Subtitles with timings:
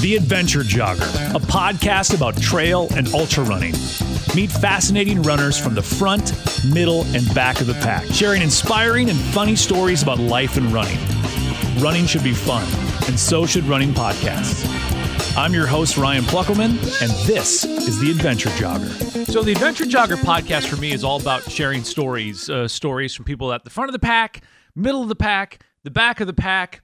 [0.00, 3.72] The Adventure Jogger, a podcast about trail and ultra running.
[4.34, 6.32] Meet fascinating runners from the front,
[6.72, 10.98] middle, and back of the pack, sharing inspiring and funny stories about life and running.
[11.80, 12.64] Running should be fun,
[13.08, 14.77] and so should running podcasts.
[15.38, 19.24] I'm your host, Ryan Pluckelman, and this is The Adventure Jogger.
[19.30, 23.24] So, the Adventure Jogger podcast for me is all about sharing stories, uh, stories from
[23.24, 24.42] people at the front of the pack,
[24.74, 26.82] middle of the pack, the back of the pack.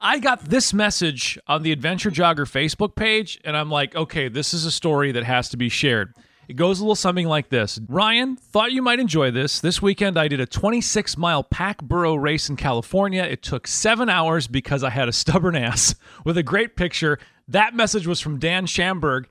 [0.00, 4.54] I got this message on the Adventure Jogger Facebook page, and I'm like, okay, this
[4.54, 6.14] is a story that has to be shared.
[6.48, 9.58] It goes a little something like this Ryan, thought you might enjoy this.
[9.58, 13.24] This weekend, I did a 26 mile pack burro race in California.
[13.24, 17.18] It took seven hours because I had a stubborn ass with a great picture.
[17.48, 19.26] That message was from Dan Shamburg.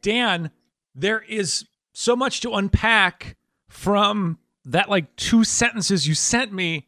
[0.00, 0.50] Dan,
[0.94, 3.36] there is so much to unpack
[3.68, 6.86] from that like two sentences you sent me.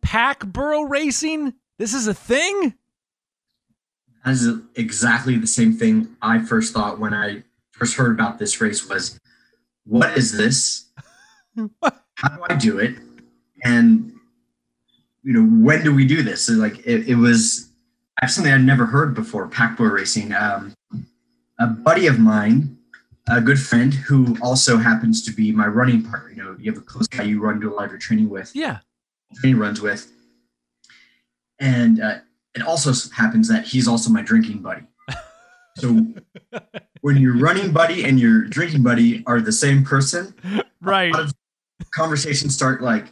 [0.00, 1.54] Pack burro racing?
[1.78, 2.74] This is a thing?
[4.24, 7.42] That is exactly the same thing I first thought when I
[7.72, 9.18] first heard about this race was,
[9.84, 10.86] what is this?
[12.14, 12.96] How do I do it?
[13.64, 14.12] And
[15.22, 16.48] you know, when do we do this?
[16.48, 17.69] Like it, it was
[18.28, 20.32] something I'd never heard before, pack burro racing.
[20.32, 20.74] Um,
[21.58, 22.78] a buddy of mine,
[23.28, 26.30] a good friend who also happens to be my running partner.
[26.30, 28.28] You know, you have a close guy you run to a lot of your training
[28.28, 28.50] with.
[28.54, 28.78] Yeah.
[29.40, 30.10] Training runs with
[31.60, 32.18] and uh,
[32.54, 34.82] it also happens that he's also my drinking buddy.
[35.76, 36.06] So
[37.02, 40.34] when your running buddy and your drinking buddy are the same person,
[40.80, 41.14] right?
[41.94, 43.06] conversations start like,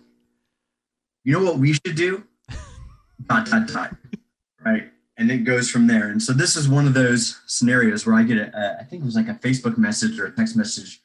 [1.25, 2.25] you know what we should do?
[3.27, 3.95] dot dot dot,
[4.65, 4.91] right?
[5.19, 6.09] And it goes from there.
[6.09, 9.03] And so this is one of those scenarios where I get a, a I think
[9.03, 11.03] it was like a Facebook message or a text message,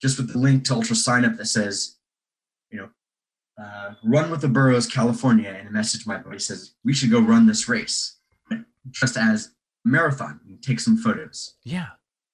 [0.00, 1.96] just with the link to Ultra sign up that says,
[2.70, 2.88] you know,
[3.62, 7.20] uh, run with the Burros, California, and a message my buddy says we should go
[7.20, 8.16] run this race,
[8.90, 9.50] just as
[9.84, 10.40] a marathon.
[10.46, 11.54] And take some photos.
[11.64, 11.88] Yeah,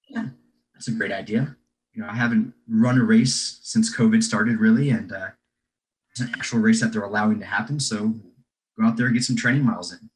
[0.09, 0.27] yeah,
[0.75, 1.57] that's a great idea.
[1.93, 5.31] You know, I haven't run a race since COVID started, really, and uh,
[6.11, 7.81] it's an actual race that they're allowing to happen.
[7.81, 8.15] So
[8.79, 10.11] go out there and get some training miles in.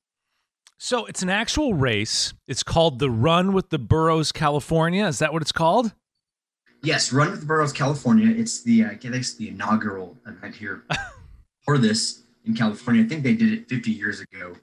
[0.84, 2.34] So it's an actual race.
[2.48, 5.06] It's called the Run with the Burros, California.
[5.06, 5.94] Is that what it's called?
[6.82, 8.34] Yes, Run with the Burros, California.
[8.36, 10.82] It's the I guess the inaugural event here
[11.64, 13.04] for this in California.
[13.04, 14.56] I think they did it 50 years ago.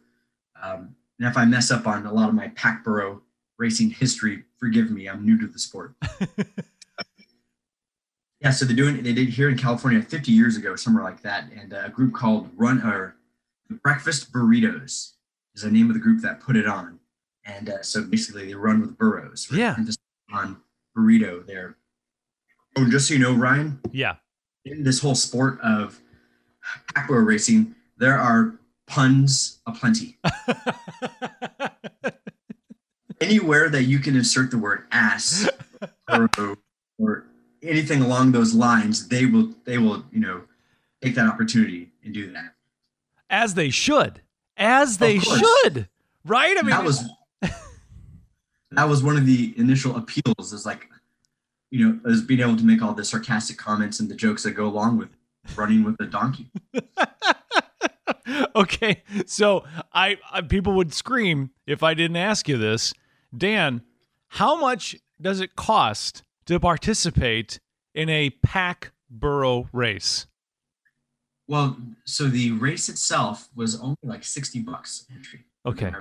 [0.62, 3.22] Um, and if I mess up on a lot of my pack burro
[3.58, 5.08] racing history, forgive me.
[5.08, 5.94] I'm new to the sport.
[8.41, 11.46] yeah, so they're doing they did here in California 50 years ago, somewhere like that,
[11.58, 13.16] and uh, a group called Run or
[13.69, 15.13] Breakfast Burritos
[15.55, 16.99] is the name of the group that put it on.
[17.45, 19.47] And uh, so basically, they run with burros.
[19.51, 19.59] Right?
[19.59, 19.75] Yeah.
[20.31, 20.57] On
[20.95, 21.75] burrito, they're
[22.77, 23.79] Oh, just so you know, Ryan.
[23.91, 24.15] Yeah.
[24.63, 25.99] In this whole sport of
[26.95, 28.55] aqua racing, there are
[28.87, 30.17] puns aplenty.
[33.21, 35.49] Anywhere that you can insert the word ass
[36.09, 36.29] or,
[36.97, 37.25] or
[37.61, 40.43] anything along those lines, they will they will you know
[41.01, 42.53] take that opportunity and do that.
[43.29, 44.21] As they should.
[44.59, 45.88] As they should.
[46.25, 46.56] Right?
[46.58, 47.03] I mean that was
[48.72, 50.88] that was one of the initial appeals is like
[51.72, 54.52] you know, as being able to make all the sarcastic comments and the jokes that
[54.52, 55.09] go along with
[55.56, 56.52] running with a donkey.
[58.56, 62.94] okay, so I, I, people would scream if I didn't ask you this,
[63.36, 63.81] Dan.
[64.34, 67.59] How much does it cost to participate
[67.96, 70.28] in a pack burro race?
[71.49, 75.45] Well, so the race itself was only like sixty bucks entry.
[75.65, 75.91] Okay,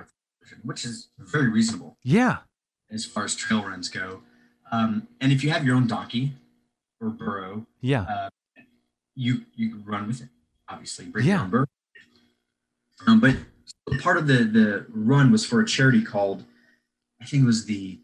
[0.61, 1.97] which is very reasonable.
[2.03, 2.37] Yeah,
[2.91, 4.21] as far as trail runs go.
[4.71, 6.33] Um, and if you have your own donkey
[7.01, 8.29] or burro, yeah, uh,
[9.15, 10.29] you you can run with it.
[10.69, 11.37] Obviously, bring yeah.
[11.37, 11.65] your own burro.
[13.07, 13.35] Um, but
[14.01, 16.45] part of the the run was for a charity called,
[17.19, 17.97] I think it was the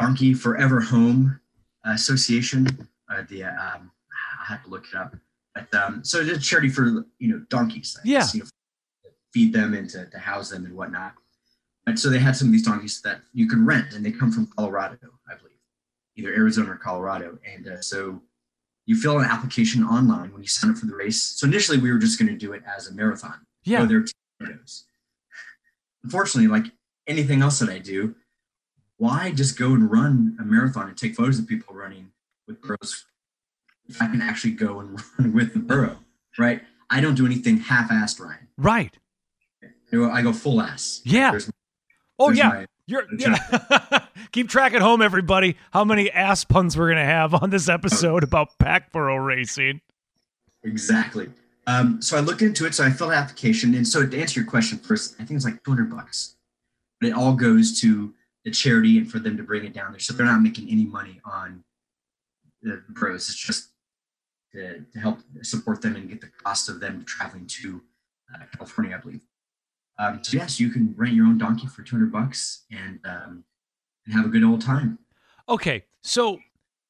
[0.00, 1.38] Donkey Forever Home
[1.84, 2.66] Association.
[3.08, 3.92] Uh, the um,
[4.42, 5.14] I have to look it up.
[5.70, 7.98] But um, so it's a charity for you know donkeys.
[8.04, 8.26] Yeah.
[8.32, 8.46] You know,
[9.32, 11.14] feed them and to, to house them and whatnot.
[11.86, 14.30] And so they had some of these donkeys that you can rent, and they come
[14.30, 14.96] from Colorado,
[15.28, 15.50] I believe
[16.16, 17.38] either Arizona or Colorado.
[17.50, 18.20] And uh, so
[18.86, 21.22] you fill an application online when you sign up for the race.
[21.22, 23.34] So initially, we were just going to do it as a marathon.
[23.64, 23.84] Yeah.
[23.84, 24.04] there
[24.38, 24.84] photos.
[26.02, 26.72] Unfortunately, like
[27.06, 28.14] anything else that I do,
[28.96, 32.10] why just go and run a marathon and take photos of people running
[32.46, 33.04] with burros
[33.90, 35.96] if I can actually go and run with the burro,
[36.38, 36.62] right?
[36.88, 38.48] I don't do anything half-assed, Ryan.
[38.56, 38.96] Right.
[39.92, 41.00] I go full ass.
[41.04, 41.32] Yeah.
[41.32, 41.50] There's,
[42.18, 42.48] oh there's yeah.
[42.48, 44.06] My, You're yeah.
[44.32, 45.56] keep track at home, everybody.
[45.72, 49.80] How many ass puns we're gonna have on this episode about Pack Packboro racing?
[50.62, 51.28] Exactly.
[51.66, 52.74] Um, so I looked into it.
[52.74, 55.44] So I filled an application, and so to answer your question first, I think it's
[55.44, 56.36] like 200 bucks,
[57.00, 58.14] but it all goes to
[58.44, 60.00] the charity and for them to bring it down there.
[60.00, 61.64] So they're not making any money on
[62.62, 63.28] the pros.
[63.28, 63.69] It's just
[64.52, 67.82] to, to help support them and get the cost of them traveling to
[68.34, 69.22] uh, California, I believe.
[69.98, 73.44] Um, so yes, you can rent your own donkey for 200 bucks and um,
[74.06, 74.98] and have a good old time.
[75.48, 76.38] Okay, so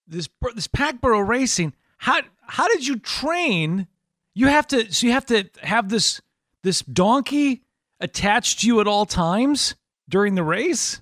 [0.07, 3.89] this this pack burro racing, how how did you train?
[4.35, 6.21] You have to so you have to have this
[6.63, 7.63] this donkey
[7.99, 9.75] attached to you at all times
[10.09, 11.01] during the race.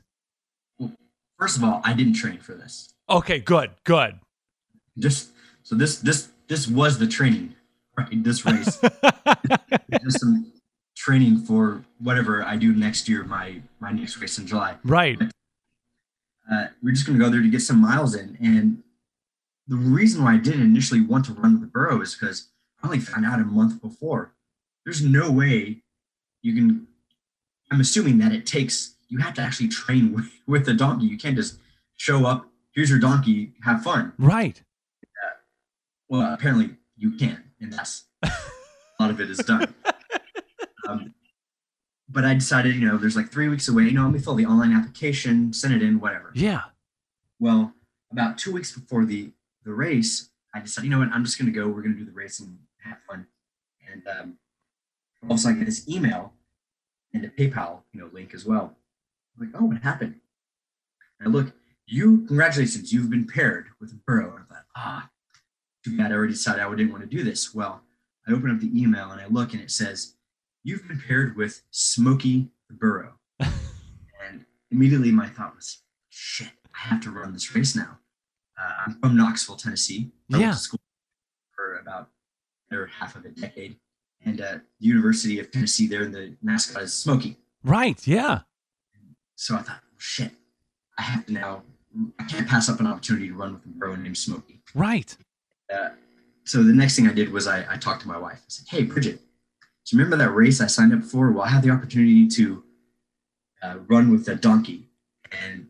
[0.79, 0.93] Well,
[1.39, 2.95] first of all, I didn't train for this.
[3.11, 4.19] Okay, good, good.
[4.99, 5.31] Just
[5.63, 7.55] so this this this was the training,
[7.97, 8.23] right?
[8.25, 8.79] This race,
[10.03, 10.53] just some
[10.97, 14.77] training for whatever I do next year, my my next race in July.
[14.85, 15.19] Right.
[16.51, 18.83] Uh, we're just going to go there to get some miles in, and
[19.67, 22.49] the reason why I didn't initially want to run with the Burro is because
[22.83, 24.33] I only found out a month before.
[24.85, 25.83] There's no way
[26.43, 26.87] you can.
[27.71, 31.07] I'm assuming that it takes you have to actually train with, with the donkey.
[31.07, 31.59] You can't just
[31.97, 32.47] show up.
[32.73, 33.53] Here's your donkey.
[33.65, 34.13] Have fun.
[34.19, 34.63] Right.
[36.11, 38.31] Uh, well, apparently you can, and that's a
[39.01, 39.75] lot of it is done.
[40.89, 41.15] Um,
[42.09, 43.85] but I decided, you know, there's like three weeks away.
[43.85, 46.33] You know, let me fill the online application, send it in, whatever.
[46.35, 46.63] Yeah.
[47.39, 47.75] Well,
[48.11, 49.33] about two weeks before the
[49.65, 51.69] the race, I decided, you know what, I'm just going to go.
[51.69, 53.27] We're going to do the race and have fun.
[53.93, 54.39] And um,
[55.25, 56.33] all of a sudden, I get this email
[57.13, 58.77] and a PayPal, you know, link as well.
[59.37, 60.17] I'm like, oh, what happened?
[61.21, 61.53] And I look,
[61.87, 64.37] you, congratulations, you've been paired with a burro.
[64.37, 65.11] And I thought, ah,
[65.85, 66.13] too bad.
[66.13, 67.55] I already decided I didn't want to do this.
[67.55, 67.83] Well,
[68.27, 70.15] I open up the email and I look, and it says
[70.65, 73.15] you've been paired with Smokey the Burro.
[73.41, 77.99] and immediately my thought was, shit, I have to run this race now.
[78.61, 80.11] Uh, I'm from Knoxville, Tennessee.
[80.33, 80.53] I Yeah.
[80.53, 80.81] school
[81.55, 82.11] for about
[82.71, 83.77] or half of a decade.
[84.25, 87.37] And uh, the University of Tennessee, there, in the mascot is Smokey.
[87.63, 88.05] Right.
[88.07, 88.41] Yeah.
[89.37, 90.33] So I thought, shit,
[90.99, 91.63] I have to now,
[92.19, 94.61] I can't pass up an opportunity to run with a bro named Smokey.
[94.75, 95.17] Right.
[95.73, 95.91] Uh,
[96.45, 98.39] so the next thing I did was I, I talked to my wife.
[98.39, 101.31] I said, "Hey, Bridget, do you remember that race I signed up for?
[101.31, 102.65] Well, I had the opportunity to
[103.63, 104.89] uh, run with a donkey,
[105.45, 105.67] and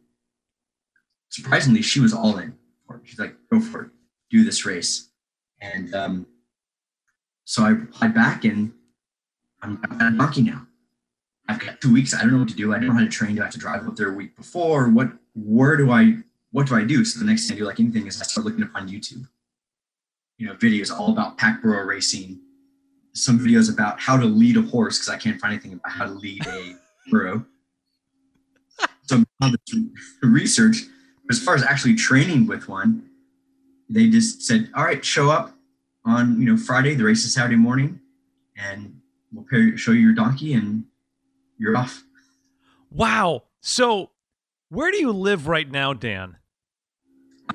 [1.31, 2.57] surprisingly, she was all in.
[3.03, 3.91] She's like, "Go for it,
[4.31, 5.09] do this race."
[5.61, 6.27] And um,
[7.45, 8.73] so I replied back, and
[9.63, 10.65] I'm got a donkey now.
[11.49, 12.15] I've got two weeks.
[12.15, 12.73] I don't know what to do.
[12.73, 13.35] I don't know how to train.
[13.35, 14.89] Do I have to drive up there a week before?
[14.91, 15.09] What?
[15.35, 16.19] Where do I?
[16.53, 17.05] What do I do?
[17.05, 19.27] So the next thing I do, like anything, is I start looking up on YouTube
[20.39, 22.41] you know videos all about pack burro racing
[23.15, 26.07] some videos about how to lead a horse because i can't find anything about how
[26.07, 26.75] to lead a
[27.11, 27.45] burro
[29.03, 29.23] so
[30.23, 30.77] research
[31.31, 33.09] as far as actually training with one
[33.91, 35.55] they just said all right show up
[36.05, 38.01] on you know friday the race is saturday morning
[38.57, 39.01] and
[39.33, 40.85] we'll pair, show you your donkey and
[41.59, 42.03] you're off
[42.91, 43.45] Wow.
[43.61, 44.11] So,
[44.69, 46.38] where do you live right now, Dan?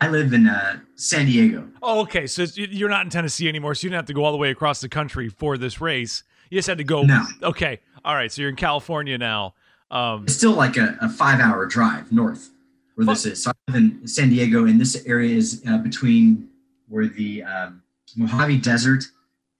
[0.01, 2.27] I live in uh, san diego Oh, okay.
[2.27, 4.51] So you're not in Tennessee anymore, so you didn't have to go all the way
[4.51, 6.23] across the country for this race.
[6.49, 7.03] You just had to go.
[7.03, 7.25] No.
[7.43, 7.81] Okay.
[8.05, 8.31] All right.
[8.31, 9.53] So you're in California now.
[9.91, 12.51] Um, it's still like a, a five hour drive north
[12.95, 13.43] where this is.
[13.43, 16.47] So I live in San Diego, and this area is uh, between
[16.87, 17.83] where the um,
[18.15, 19.03] Mojave Desert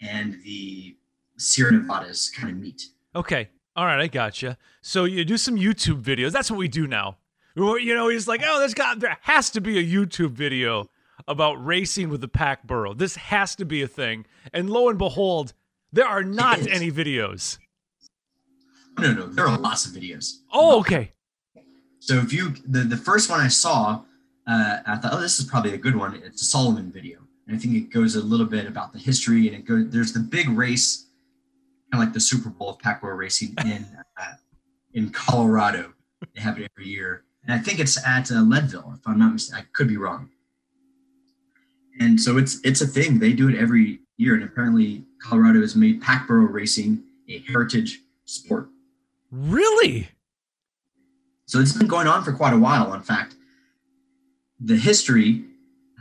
[0.01, 0.95] and the
[1.37, 2.83] Sierra Nevadas kind of meet.
[3.17, 3.49] okay.
[3.75, 3.99] All right.
[3.99, 4.57] I gotcha.
[4.81, 6.31] So you do some YouTube videos.
[6.31, 7.17] That's what we do now.
[7.55, 10.89] You know, he's like, oh, there's got there has to be a YouTube video
[11.27, 12.93] about racing with the pack burro.
[12.93, 14.25] This has to be a thing.
[14.51, 15.53] And lo and behold,
[15.91, 17.59] there are not any videos.
[18.99, 20.39] No, no, there are lots of videos.
[20.51, 21.13] Oh, okay.
[21.99, 24.01] So if you the, the first one I saw,
[24.47, 26.15] uh, I thought, oh, this is probably a good one.
[26.15, 29.47] It's a Salomon video, and I think it goes a little bit about the history,
[29.47, 29.89] and it goes.
[29.89, 31.07] There's the big race,
[31.91, 33.85] kind of like the Super Bowl of pack burro racing in
[34.19, 34.33] uh,
[34.93, 35.93] in Colorado.
[36.35, 39.33] They have it every year, and I think it's at uh, Leadville, if I'm not
[39.33, 39.65] mistaken.
[39.65, 40.29] I could be wrong.
[41.99, 43.19] And so it's it's a thing.
[43.19, 47.99] They do it every year, and apparently Colorado has made pack burro racing a heritage
[48.25, 48.69] sport.
[49.31, 50.09] Really?
[51.45, 52.93] So it's been going on for quite a while.
[52.93, 53.35] In fact,
[54.59, 55.43] the history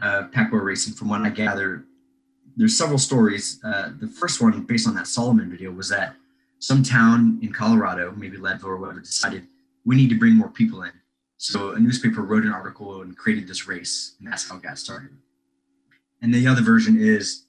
[0.01, 1.85] of pack burro racing, from what I gather,
[2.57, 3.61] there's several stories.
[3.65, 6.15] Uh, the first one, based on that Salomon video, was that
[6.59, 9.47] some town in Colorado, maybe Leadville or whatever, decided
[9.85, 10.93] we need to bring more people in.
[11.43, 14.79] So a newspaper wrote an article and created this race, and that's how it got
[14.79, 15.11] started.
[16.23, 17.47] And the other version is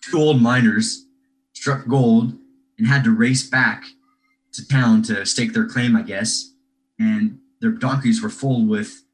[0.00, 1.06] two old miners
[1.52, 2.36] struck gold
[2.78, 3.84] and had to race back
[4.54, 6.52] to town to stake their claim, I guess.
[6.98, 9.04] And their donkeys were full with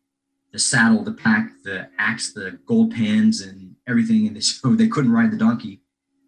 [0.52, 4.26] the saddle, the pack, the axe, the gold pans, and everything.
[4.26, 5.82] And they, so they couldn't ride the donkey.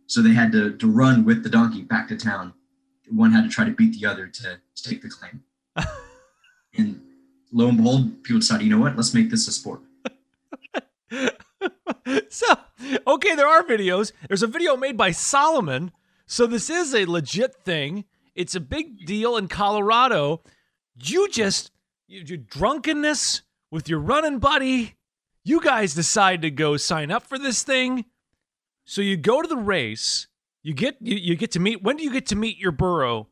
[0.06, 2.52] So they had to, to run with the donkey back to town.
[3.08, 5.42] One had to try to beat the other to, stake the claim.
[6.76, 7.00] and
[7.52, 8.96] lo and behold, people decided, you know what?
[8.96, 9.80] Let's make this a sport.
[12.28, 12.46] so,
[13.06, 14.12] okay, there are videos.
[14.28, 15.92] There's a video made by Salomon.
[16.26, 18.04] So this is a legit thing.
[18.34, 20.42] It's a big deal in Colorado.
[21.02, 21.72] You just,
[22.06, 24.94] your drunkenness with your running buddy,
[25.44, 28.04] you guys decide to go sign up for this thing.
[28.84, 30.26] So you go to the race.
[30.62, 31.82] You get you, you get to meet.
[31.82, 33.28] When do you get to meet your burro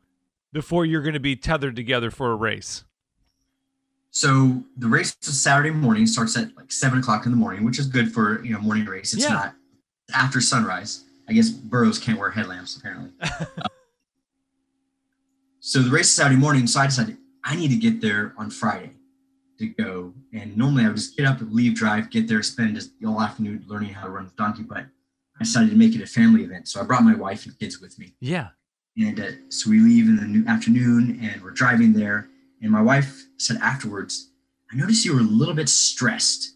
[0.51, 2.85] before you're going to be tethered together for a race?
[4.11, 6.05] So the race is Saturday morning.
[6.07, 8.85] Starts at like seven o'clock in the morning, which is good for you know morning
[8.85, 9.13] race.
[9.13, 9.29] It's Yeah.
[9.33, 9.55] not
[10.13, 11.03] after sunrise.
[11.27, 13.11] I guess burros can't wear headlamps apparently.
[15.59, 16.65] so the race is Saturday morning.
[16.67, 18.91] So I decided I need to get there on Friday
[19.59, 20.13] to go.
[20.33, 23.63] And normally I would just get up, leave, drive, get there, spend just all afternoon
[23.67, 24.63] learning how to run the donkey.
[24.63, 24.85] But
[25.39, 26.67] I decided to make it a family event.
[26.67, 28.13] So I brought my wife and kids with me.
[28.19, 28.49] Yeah.
[28.97, 32.27] And uh, so we leave in the afternoon and we're driving there.
[32.61, 34.31] And my wife said afterwards,
[34.71, 36.55] I noticed you were a little bit stressed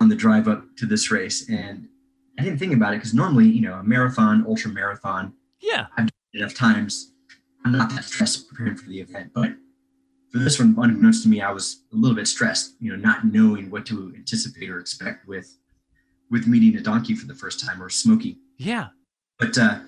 [0.00, 1.48] on the drive up to this race.
[1.48, 1.88] And
[2.38, 5.86] I didn't think about it because normally, you know, a marathon, ultra marathon, Yeah.
[5.96, 7.12] I've done it enough times,
[7.64, 9.32] I'm not that stressed preparing for the event.
[9.34, 9.50] But
[10.32, 13.24] for this one, unbeknownst to me, I was a little bit stressed, you know, not
[13.26, 15.58] knowing what to anticipate or expect with
[16.30, 18.38] with meeting a donkey for the first time or smoky.
[18.56, 18.88] Yeah.
[19.38, 19.80] But uh,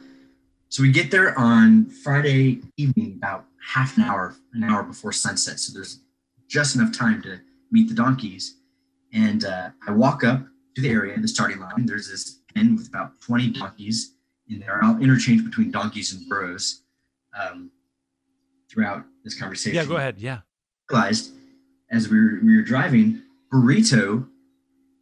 [0.68, 5.58] so we get there on Friday evening, about half an hour, an hour before sunset.
[5.58, 6.00] So there's
[6.48, 7.40] just enough time to
[7.70, 8.56] meet the donkeys.
[9.12, 10.44] And uh, I walk up
[10.74, 11.86] to the area, the starting line.
[11.86, 14.14] There's this pen with about 20 donkeys
[14.48, 14.80] in there.
[14.82, 16.82] I'll interchange between donkeys and burros
[17.38, 17.70] um,
[18.70, 19.76] throughout this conversation.
[19.76, 19.86] Yeah.
[19.86, 20.18] Go ahead.
[20.18, 20.40] Yeah.
[20.90, 21.32] Realized
[21.90, 24.26] as we were, we were driving, burrito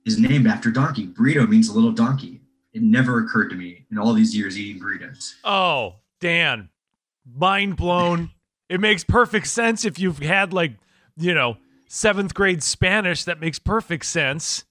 [0.04, 1.06] is named after donkey.
[1.06, 2.40] Burrito means a little donkey.
[2.72, 5.34] It never occurred to me in all these years eating burritos.
[5.44, 6.68] Oh, Dan,
[7.34, 8.30] mind blown.
[8.68, 10.72] it makes perfect sense if you've had like,
[11.16, 11.56] you know,
[11.88, 13.24] seventh grade Spanish.
[13.24, 14.64] That makes perfect sense.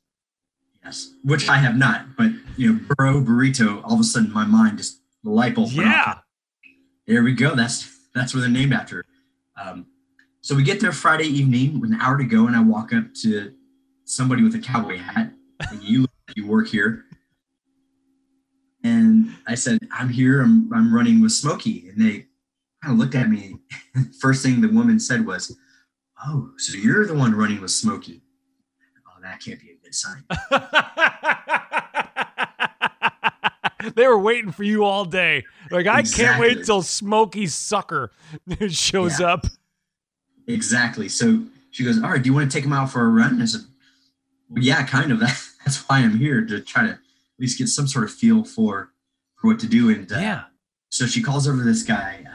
[0.84, 2.16] Yes, which I have not.
[2.18, 3.84] But you know, burro burrito.
[3.84, 5.72] All of a sudden, my mind just light bulb.
[5.72, 6.20] Yeah.
[7.06, 7.56] There we go.
[7.56, 9.06] That's that's where they're named after.
[9.62, 9.86] Um,
[10.42, 13.14] so we get there Friday evening with an hour to go, and I walk up
[13.22, 13.54] to
[14.06, 15.32] somebody with a cowboy hat.
[15.70, 17.06] And you you work here.
[18.84, 20.42] And I said, I'm here.
[20.42, 21.90] I'm, I'm running with Smokey.
[21.90, 22.26] And they
[22.84, 23.58] kind of looked at me.
[24.20, 25.56] First thing the woman said was,
[26.26, 28.22] Oh, so you're the one running with Smokey.
[29.08, 30.24] Oh, that can't be a good sign.
[33.96, 35.44] they were waiting for you all day.
[35.72, 36.66] Like, I can't wait Exactly.
[36.66, 38.12] till Smokey Sucker
[38.70, 39.34] shows Yeah.
[39.34, 39.46] up.
[40.48, 41.10] Exactly.
[41.10, 43.34] So she goes, All right, do you want to take him out for a run?
[43.34, 43.62] And I said,
[44.50, 45.20] well, Yeah, kind of.
[45.20, 47.00] That's why I'm here to try to at
[47.40, 48.92] least get some sort of feel for
[49.36, 49.90] for what to do.
[49.90, 50.44] And uh, Yeah.
[50.90, 52.26] so she calls over this guy.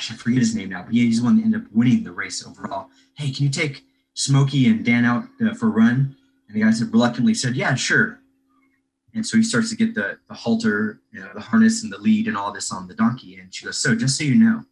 [0.00, 2.10] Gosh, I forget his name now, but he's the one that ended up winning the
[2.10, 2.88] race overall.
[3.18, 3.82] Hey, can you take
[4.14, 6.16] Smokey and Dan out uh, for a run?
[6.48, 8.18] And the guy said reluctantly said, Yeah, sure.
[9.14, 11.98] And so he starts to get the, the halter, you know, the harness and the
[11.98, 13.36] lead and all this on the donkey.
[13.36, 14.64] And she goes, So just so you know,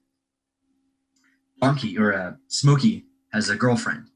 [1.60, 3.04] Donkey or uh, Smokey
[3.34, 4.06] has a girlfriend.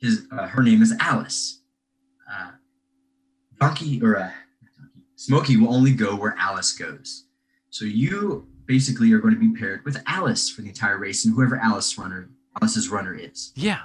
[0.00, 1.60] His uh, her name is Alice.
[2.32, 2.52] Uh,
[3.60, 4.30] Donkey or uh,
[5.16, 7.26] Smokey will only go where Alice goes.
[7.68, 11.34] So you basically are going to be paired with Alice for the entire race, and
[11.34, 13.52] whoever Alice runner Alice's runner is.
[13.56, 13.80] Yeah.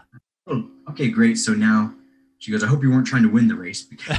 [0.46, 1.40] Oh, okay, great.
[1.40, 1.92] So now
[2.38, 2.64] she goes.
[2.64, 4.16] I hope you weren't trying to win the race because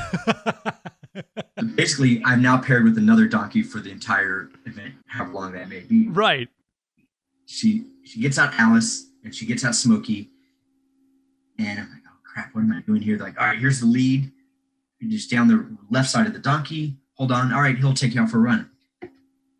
[1.77, 5.81] basically I'm now paired with another donkey for the entire event, however long that may
[5.81, 6.09] be.
[6.09, 6.49] right.
[7.47, 10.31] She she gets out Alice and she gets out Smokey,
[11.61, 13.17] and I'm like, oh crap, what am I doing here?
[13.17, 14.33] They're like, all right, here's the lead.
[14.99, 16.97] You just down the left side of the donkey.
[17.15, 17.53] Hold on.
[17.53, 18.69] All right, he'll take you out for a run.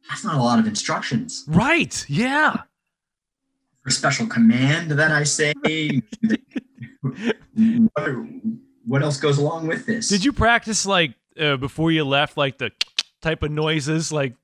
[0.09, 1.45] That's not a lot of instructions.
[1.47, 2.05] Right.
[2.09, 2.63] Yeah.
[3.83, 5.53] For special command that I say.
[7.03, 8.11] what,
[8.87, 10.09] what else goes along with this?
[10.09, 12.73] Did you practice like uh, before you left, like the
[13.23, 14.13] type of noises?
[14.13, 14.35] Like,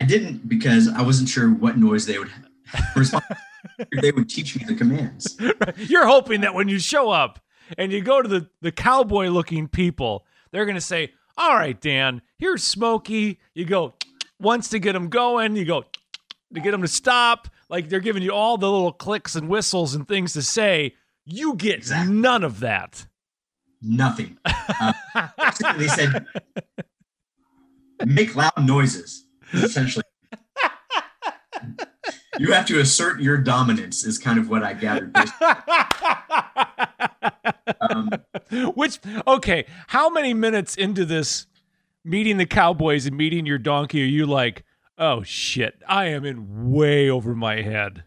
[0.00, 2.30] I didn't because I wasn't sure what noise they would
[2.96, 3.24] respond.
[4.00, 5.36] they would teach me the commands.
[5.76, 7.40] you're hoping that when you show up
[7.76, 11.78] and you go to the, the cowboy looking people, they're going to say, All right,
[11.78, 13.38] Dan, here's Smokey.
[13.54, 13.94] You go
[14.40, 15.84] once to get them going, you go
[16.54, 17.48] to get them to stop.
[17.68, 20.94] Like they're giving you all the little clicks and whistles and things to say.
[21.24, 22.14] You get Exactly.
[22.14, 23.06] none of that.
[23.82, 24.38] Nothing.
[25.14, 26.26] Uh, they said
[28.06, 29.24] make loud noises.
[29.52, 30.04] Essentially,
[32.38, 35.16] you have to assert your dominance, is kind of what I gathered.
[37.90, 38.10] um,
[38.74, 41.46] Which, okay, how many minutes into this
[42.08, 44.64] meeting the Cowboys and meeting your donkey are you like,
[44.96, 48.04] oh shit, I am in way over my head?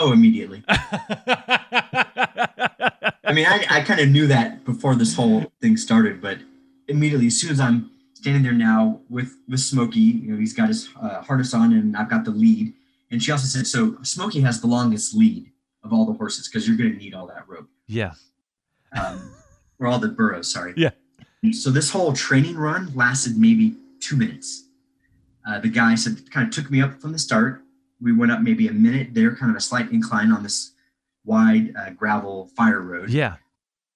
[0.00, 0.64] Oh, immediately.
[0.68, 1.62] I
[3.32, 6.38] mean, I, I kind of knew that before this whole thing started, but
[6.88, 10.68] immediately, as soon as I'm standing there now with with Smokey, you know, he's got
[10.68, 12.72] his uh, harness on, and I've got the lead.
[13.10, 15.52] And she also said, so Smokey has the longest lead
[15.84, 17.68] of all the horses because you're going to need all that rope.
[17.86, 18.14] Yeah.
[18.92, 19.34] Um,
[19.78, 20.74] or all the burros, sorry.
[20.76, 20.90] Yeah.
[21.52, 24.64] So this whole training run lasted maybe two minutes.
[25.46, 27.62] Uh, the guy said, kind of took me up from the start.
[28.00, 30.72] We went up maybe a minute there, kind of a slight incline on this
[31.24, 33.10] wide uh, gravel fire road.
[33.10, 33.36] Yeah.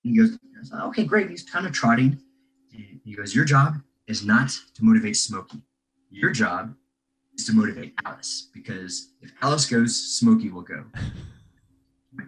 [0.02, 0.38] He goes,
[0.72, 1.30] okay, great.
[1.30, 2.18] He's kind of trotting.
[3.04, 3.76] He goes, your job
[4.06, 5.62] is not to motivate Smokey.
[6.10, 6.74] Your job
[7.36, 10.84] is to motivate Alice because if Alice goes, Smokey will go.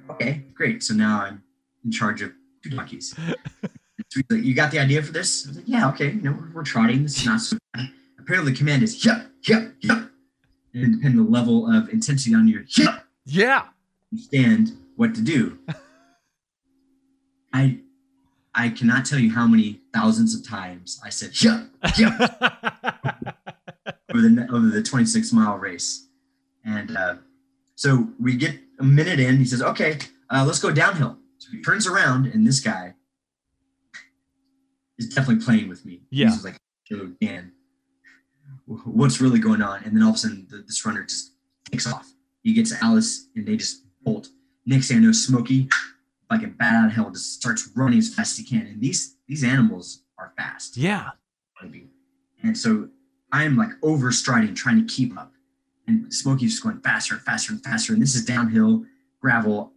[0.09, 0.85] Okay, great.
[0.85, 1.43] So now I'm
[1.85, 2.31] in charge of
[2.63, 3.13] two donkeys.
[4.31, 5.47] you got the idea for this?
[5.47, 6.13] I was like, yeah, okay.
[6.13, 7.03] You know, we're, we're trotting.
[7.03, 7.91] This is not so bad.
[8.19, 10.11] Apparently, the command is yep, yep, yep.
[10.73, 13.67] And depending on the level of intensity on your yep, yeah,
[14.13, 15.59] understand what to do.
[17.53, 17.81] I
[18.55, 21.65] I cannot tell you how many thousands of times I said yep,
[21.99, 22.13] yep
[24.13, 26.07] over the over the 26 mile race,
[26.65, 27.15] and uh,
[27.75, 29.39] so we get a minute in.
[29.39, 29.99] He says, "Okay,
[30.31, 32.95] uh, let's go downhill." So he turns around, and this guy
[35.01, 36.03] is definitely playing with me.
[36.11, 36.57] Yeah, he's like,
[36.93, 37.53] "Oh, Dan,
[38.67, 41.33] what's really going on?" And then all of a sudden, the, this runner just
[41.71, 42.13] takes off.
[42.43, 44.29] He gets Alice, and they just bolt.
[44.67, 45.69] Next thing I know, Smokey,
[46.31, 48.67] like a bat out of hell, just starts running as fast as he can.
[48.67, 50.77] And these these animals are fast.
[50.77, 51.11] Yeah.
[52.43, 52.89] And so
[53.33, 55.33] I'm like overstriding, trying to keep up.
[55.87, 57.93] And Smokey's just going faster and faster and faster.
[57.93, 58.85] And this is downhill
[59.21, 59.73] gravel.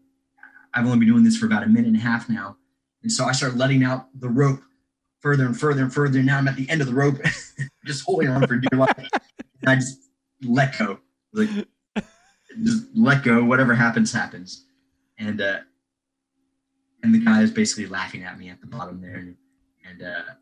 [0.73, 2.57] I've only been doing this for about a minute and a half now.
[3.01, 4.61] And so I start letting out the rope
[5.23, 6.21] further and further and further.
[6.21, 7.15] Now I'm at the end of the rope,
[7.85, 9.09] just holding on for dear life.
[9.61, 9.97] And I just
[10.43, 10.99] let go.
[11.31, 11.49] Like
[12.63, 13.43] just let go.
[13.43, 14.65] Whatever happens, happens.
[15.17, 15.59] And uh
[17.01, 19.15] and the guy is basically laughing at me at the bottom there.
[19.15, 19.35] And
[19.89, 20.33] and uh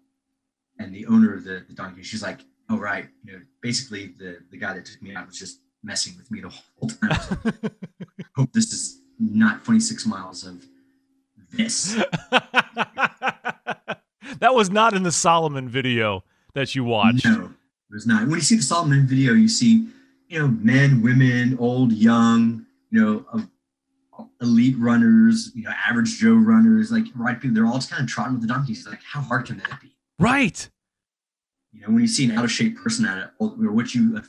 [0.79, 4.39] and the owner of the, the donkey, she's like, oh right, you know, basically the
[4.49, 7.37] the guy that took me out was just messing with me the whole time.
[7.45, 7.71] Like,
[8.35, 10.65] hope this is not 26 miles of
[11.51, 12.01] this.
[14.39, 17.25] that was not in the Salomon video that you watched.
[17.25, 18.23] No, it was not.
[18.23, 19.87] When you see the Salomon video, you see,
[20.27, 23.41] you know, men, women, old, young, you know, uh,
[24.41, 27.55] elite runners, you know, average Joe runners, like right people.
[27.55, 28.87] They're all just kind of trotting with the donkeys.
[28.87, 29.95] Like, how hard can that be?
[30.19, 30.69] Right.
[31.71, 34.21] You know, when you see an out of shape person at it, or what you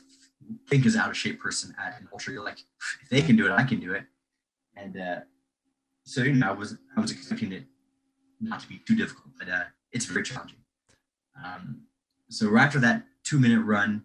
[0.69, 2.59] think is out of shape person at an ultra, you're like,
[3.01, 4.03] if they can do it, I can do it.
[4.75, 5.19] And uh,
[6.03, 7.65] so you know, I was I was expecting it
[8.41, 9.63] not to be too difficult, but uh,
[9.93, 10.57] it's very challenging.
[11.43, 11.83] Um,
[12.29, 14.03] so we're after that two minute run,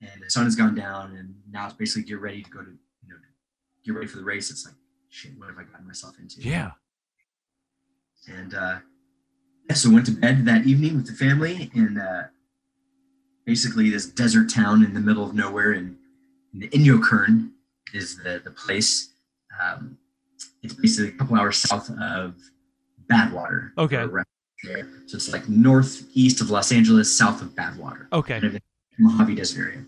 [0.00, 2.70] and the sun has gone down, and now it's basically get ready to go to
[2.70, 3.16] you know
[3.84, 4.50] get ready for the race.
[4.50, 4.74] It's like
[5.10, 6.40] shit, what have I gotten myself into?
[6.40, 6.72] Yeah.
[8.28, 8.78] And uh,
[9.74, 12.28] so went to bed that evening with the family, in uh,
[13.44, 15.96] basically this desert town in the middle of nowhere, and,
[16.52, 17.50] and the Inyokern
[17.92, 19.10] is the the place.
[19.62, 19.98] Um,
[20.62, 22.34] it's basically a couple hours south of
[23.10, 23.70] Badwater.
[23.78, 24.04] Okay.
[24.64, 28.06] So it's like northeast of Los Angeles, south of Badwater.
[28.12, 28.40] Okay.
[28.40, 28.62] Kind of
[28.98, 29.84] Mojave Desert area.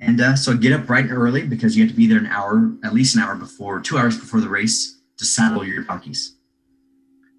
[0.00, 2.18] And uh, so I get up bright and early because you have to be there
[2.18, 5.84] an hour, at least an hour before, two hours before the race to saddle your
[5.84, 6.36] donkeys.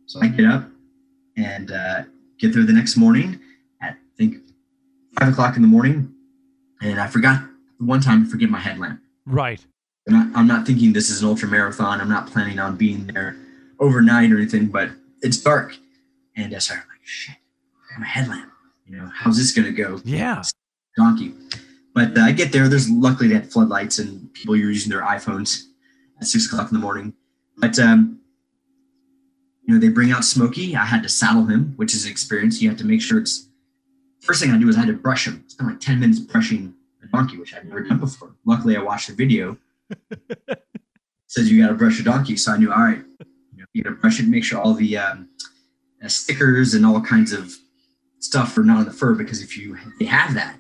[0.07, 0.65] So I get up
[1.35, 2.03] and uh,
[2.39, 3.39] get there the next morning
[3.81, 4.37] at I think
[5.19, 6.11] five o'clock in the morning,
[6.81, 7.41] and I forgot
[7.79, 9.01] one time to forget my headlamp.
[9.25, 9.63] Right.
[10.07, 12.01] I'm not, I'm not thinking this is an ultra marathon.
[12.01, 13.35] I'm not planning on being there
[13.79, 14.89] overnight or anything, but
[15.21, 15.75] it's dark.
[16.37, 17.35] And I started like, shit,
[17.99, 18.51] my headlamp.
[18.85, 19.99] You know, how's this going to go?
[20.05, 20.41] Yeah.
[20.95, 21.33] Donkey.
[21.93, 22.69] But uh, I get there.
[22.69, 25.63] There's luckily they had floodlights and people are using their iPhones
[26.21, 27.13] at six o'clock in the morning.
[27.57, 28.19] But, um,
[29.63, 30.75] you know, they bring out Smokey.
[30.75, 32.61] I had to saddle him, which is an experience.
[32.61, 33.49] You have to make sure it's
[34.21, 35.43] first thing I do is I had to brush him.
[35.47, 36.73] Spend like 10 minutes brushing
[37.03, 38.35] a donkey, which I'd never done before.
[38.45, 39.57] Luckily, I watched the video
[41.27, 42.37] says you got to brush a donkey.
[42.37, 43.03] So I knew, all right,
[43.53, 45.29] you, know, you got to brush it, make sure all the um,
[46.03, 47.53] uh, stickers and all kinds of
[48.19, 50.59] stuff are not on the fur because if you they have that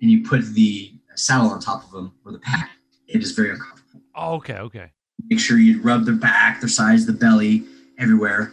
[0.00, 2.70] and you put the saddle on top of them or the pack,
[3.06, 4.00] it is very uncomfortable.
[4.14, 4.90] Oh, okay, okay.
[5.28, 7.64] Make sure you rub their back, their sides, the belly,
[7.98, 8.52] everywhere,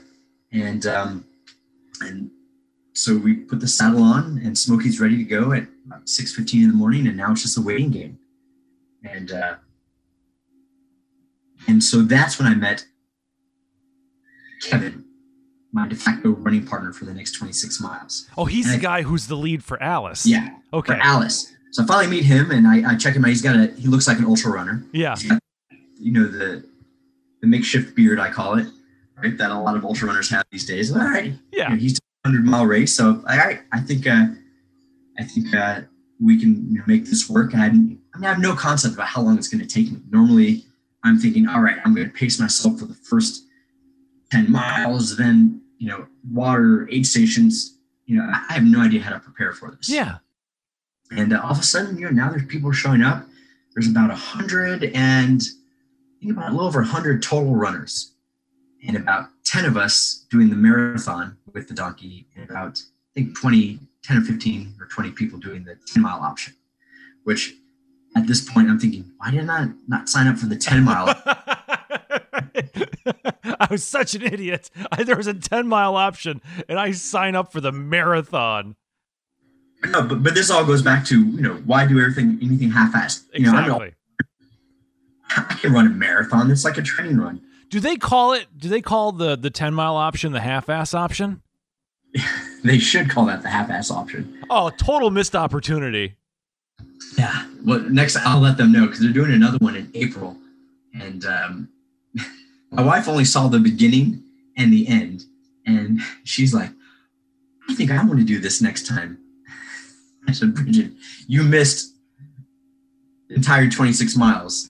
[0.52, 1.26] and um,
[2.02, 2.30] and
[2.94, 5.68] so we put the saddle on, and Smokey's ready to go at
[6.06, 8.20] six fifteen in the morning, and now it's just a waiting game.
[9.04, 9.56] And uh,
[11.68, 12.86] And so that's when I met
[14.62, 15.06] Kevin,
[15.74, 18.28] my de facto running partner for the next 26 miles.
[18.38, 20.26] Oh, he's And the I- guy who's the lead for Alice.
[20.26, 20.94] Yeah, Okay.
[20.96, 21.52] for Alice.
[21.72, 23.30] So I finally meet him and I, I check him out.
[23.30, 24.84] He's got a, he looks like an ultra runner.
[24.92, 25.16] Yeah.
[25.30, 25.40] Got,
[25.98, 26.66] you know, the,
[27.42, 28.68] the makeshift beard, I call it,
[29.18, 29.38] right?
[29.38, 30.92] That a lot of ultra runners have these days.
[30.92, 31.28] All right.
[31.32, 31.70] You Yeah.
[31.70, 32.94] know, he's a hundred mile race.
[32.94, 34.26] So all right, I think, uh,
[35.18, 35.82] I think, uh,
[36.20, 37.54] we can you know, make this work.
[37.54, 39.92] And I, I mean, I have no concept about how long it's going to take
[39.92, 40.00] me.
[40.12, 40.66] Normally
[41.04, 43.46] I'm thinking, all right, I'm going to pace myself for the first
[44.32, 49.12] 10 miles, then, you know, water, aid stations, you know, I have no idea how
[49.12, 49.89] to prepare for this.
[49.89, 50.17] Yeah.
[51.12, 53.26] And uh, all of a sudden, you know, now there's people showing up.
[53.74, 55.41] There's about a hundred and
[56.20, 58.13] think about a little over a hundred total runners,
[58.86, 63.38] and about ten of us doing the marathon with the donkey, and about I think
[63.38, 66.54] 20, 10 or fifteen or twenty people doing the ten mile option.
[67.24, 67.54] Which,
[68.15, 70.84] at this point, I'm thinking, why did I not not sign up for the ten
[70.84, 71.15] mile?
[73.72, 74.70] I was such an idiot.
[74.92, 78.76] I, there was a 10 mile option and I sign up for the marathon.
[79.86, 83.24] no, but but this all goes back to you know why do everything anything half-assed?
[83.34, 83.94] You know, I'm, Exactly.
[85.38, 86.52] I can run a marathon.
[86.52, 87.42] It's like a training run.
[87.70, 90.94] Do they call it, do they call the, the 10 mile option the half ass
[90.94, 91.42] option?
[92.64, 94.44] They should call that the half-ass option.
[94.52, 96.14] Oh, total missed opportunity.
[97.18, 97.48] Yeah.
[97.66, 100.38] Well, next I'll let them know because they're doing another one in April,
[100.94, 101.70] and um,
[102.72, 104.24] my wife only saw the beginning
[104.58, 105.26] and the end,
[105.66, 106.72] and she's like,
[107.70, 109.18] "I think I want to do this next time."
[110.28, 110.92] I said, "Bridget,
[111.28, 111.94] you missed
[113.30, 114.70] the entire 26 miles.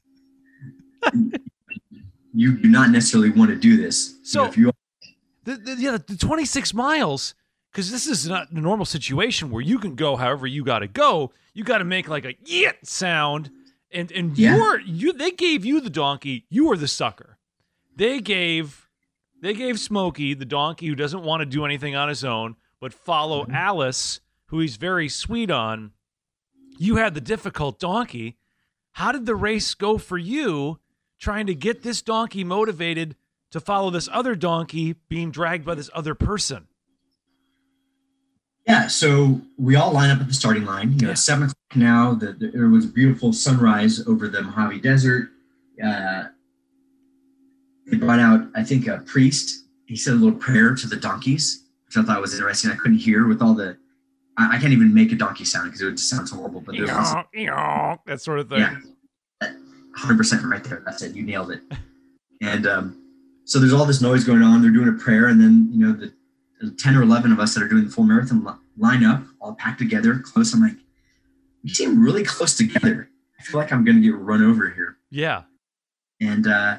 [2.33, 4.09] you do not necessarily want to do this.
[4.11, 4.71] You know, So- if you
[5.43, 7.33] The, the, yeah, the 26 miles,
[7.71, 10.87] because this is not the normal situation where you can go however you got to
[10.87, 11.31] go.
[11.53, 13.49] You got to make like a yet sound,
[13.91, 14.55] and and Yeah.
[14.55, 15.13] you're you.
[15.13, 16.45] They gave you the donkey.
[16.49, 17.30] You were the sucker.
[18.01, 18.89] They gave
[19.43, 22.93] they gave Smokey the donkey who doesn't want to do anything on his own, but
[22.93, 23.53] follow Mm-hmm.
[23.53, 25.91] Alice, who he's very sweet on.
[26.79, 28.37] You had the difficult donkey.
[28.93, 30.79] How did the race go for you?
[31.19, 33.15] Trying to get this donkey motivated
[33.51, 36.67] to follow this other donkey being dragged by this other person.
[38.67, 40.93] Yeah, so we all line up at the starting line.
[40.93, 41.13] You know, Yeah.
[41.13, 42.13] seven o'clock now.
[42.15, 45.29] The, the, there was a beautiful sunrise over the Mojave Desert.
[45.83, 46.23] Uh,
[47.87, 49.65] they brought out, I think, a priest.
[49.85, 52.71] He said a little prayer to the donkeys, which I thought was interesting.
[52.71, 53.77] I couldn't hear with all the.
[54.37, 56.61] I, I can't even make a donkey sound because it would just sound horrible.
[56.61, 57.15] But there was,
[58.05, 58.59] that sort of thing.
[58.59, 59.51] yeah,
[59.95, 60.81] hundred percent right there.
[60.85, 61.15] That's it.
[61.15, 61.61] You nailed it.
[62.41, 63.03] And um,
[63.45, 64.61] so there's all this noise going on.
[64.61, 66.13] They're doing a prayer, and then you know the,
[66.61, 69.21] the ten or eleven of us that are doing the full marathon li- line up,
[69.41, 70.53] all packed together, close.
[70.53, 70.77] I'm like,
[71.63, 73.09] we seem really close together.
[73.39, 74.97] I feel like I'm going to get run over here.
[75.09, 75.43] Yeah.
[76.19, 76.77] And uh,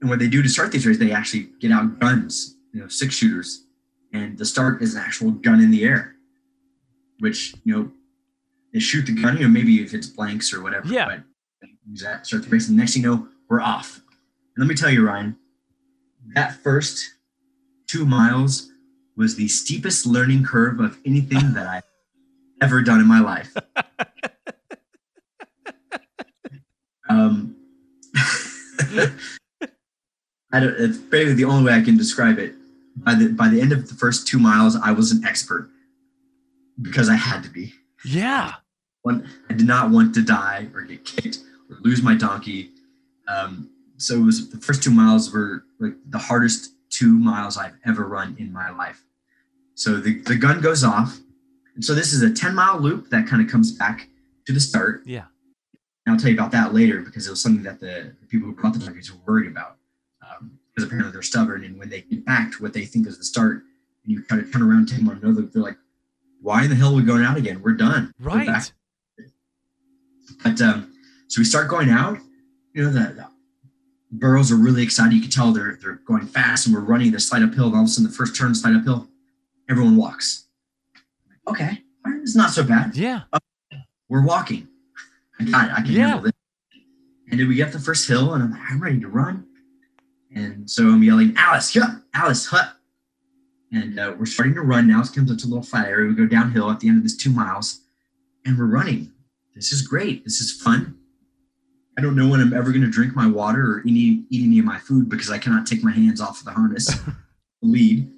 [0.00, 2.88] and what they do to start these races, they actually get out guns, you know,
[2.88, 3.64] six shooters,
[4.12, 6.14] and the start is an actual gun in the air,
[7.18, 7.90] which you know
[8.72, 9.36] they shoot the gun.
[9.36, 10.88] You know, maybe if it's blanks or whatever.
[10.88, 11.18] Yeah.
[11.60, 14.00] But use that start the race, and next thing you know, we're off.
[14.56, 15.36] And let me tell you, Ryan,
[16.34, 17.14] that first
[17.86, 18.70] two miles
[19.16, 21.82] was the steepest learning curve of anything that I've
[22.62, 23.54] ever done in my life.
[27.08, 27.56] um,
[30.52, 32.54] I don't, it's basically the only way I can describe it.
[32.96, 35.70] By the by the end of the first two miles, I was an expert
[36.82, 37.72] because I had to be.
[38.04, 38.54] Yeah.
[39.02, 41.38] One, I did not want to die or get kicked
[41.70, 42.70] or lose my donkey.
[43.28, 47.76] Um, so it was the first two miles were like the hardest two miles I've
[47.86, 49.04] ever run in my life.
[49.74, 51.18] So the, the gun goes off.
[51.74, 54.08] And so this is a 10 mile loop that kind of comes back
[54.46, 55.02] to the start.
[55.04, 55.26] Yeah.
[56.04, 58.48] And I'll tell you about that later because it was something that the, the people
[58.48, 59.77] who brought the donkeys were worried about.
[60.78, 61.64] Because apparently they're stubborn.
[61.64, 63.64] And when they get back to what they think is the start,
[64.04, 65.76] and you kind of turn around, and take one another, they're like,
[66.40, 67.60] why in the hell are we going out again?
[67.62, 68.12] We're done.
[68.20, 68.72] We're Right.
[70.44, 70.92] but um,
[71.26, 72.18] so we start going out.
[72.74, 73.26] You know, the, the
[74.12, 75.14] burros are really excited.
[75.14, 77.66] You can tell they're they're going fast, and we're running the slide uphill.
[77.66, 79.08] And all of a sudden, the first turn slide uphill,
[79.68, 80.46] everyone walks.
[81.48, 82.94] Okay, it's not so bad.
[82.96, 83.22] Yeah.
[84.08, 84.68] We're walking.
[85.40, 85.72] I got it.
[85.72, 86.06] I can Yeah.
[86.08, 86.32] handle this.
[87.30, 89.44] And then we get the first hill, and I'm like, I'm ready to run.
[90.38, 92.74] And so I'm yelling, Alice, hut, Alice, hut.
[93.72, 95.00] And uh, we're starting to run now.
[95.00, 96.08] It comes up to a little flat area.
[96.08, 97.80] We go downhill at the end of this two miles,
[98.46, 99.12] and we're running.
[99.54, 100.24] This is great.
[100.24, 100.96] This is fun.
[101.98, 104.60] I don't know when I'm ever going to drink my water or any eat any
[104.60, 107.12] of my food because I cannot take my hands off of the harness, the
[107.62, 108.08] lead.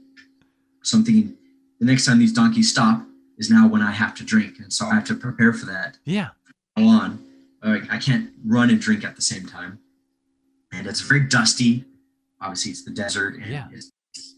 [0.83, 1.35] So I'm thinking
[1.81, 3.03] the next time these donkeys stop
[3.39, 5.97] is now when I have to drink, and so I have to prepare for that
[6.05, 6.29] Yeah.
[6.77, 7.25] on.
[7.63, 9.79] Uh, I can't run and drink at the same time.
[10.73, 11.85] and it's very dusty.
[12.41, 13.35] Obviously, it's the desert.
[13.37, 13.69] And Yeah.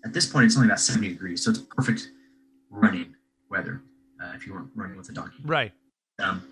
[0.04, 2.10] at this point, it's only about 70 degrees, so it's perfect
[2.70, 3.14] running
[3.48, 3.80] weather
[4.22, 5.38] uh, if you weren't running with a donkey.
[5.44, 5.72] Right.
[6.18, 6.42] Um,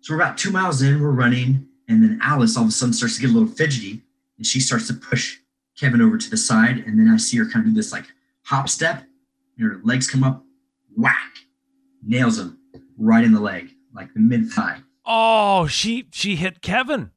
[0.00, 2.92] so we're about two miles in, we're running, and then Alice all of a sudden
[2.92, 4.02] starts to get a little fidgety,
[4.38, 5.38] and she starts to push
[5.78, 8.06] Kevin over to the side, and then I see her kind of do this like
[8.42, 9.04] hop step,
[9.58, 10.44] and her legs come up,
[10.96, 11.34] whack,
[12.02, 12.58] nails him
[12.98, 14.78] right in the leg, like the mid thigh.
[15.06, 17.10] Oh, she she hit Kevin.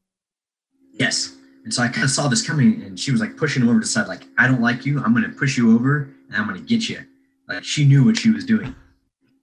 [0.93, 1.35] Yes.
[1.67, 3.79] And so I kind of saw this coming, and she was like pushing him over
[3.79, 5.03] to the side, like, I don't like you.
[5.03, 7.01] I'm going to push you over, and I'm going to get you.
[7.45, 8.73] Like she knew what she was doing.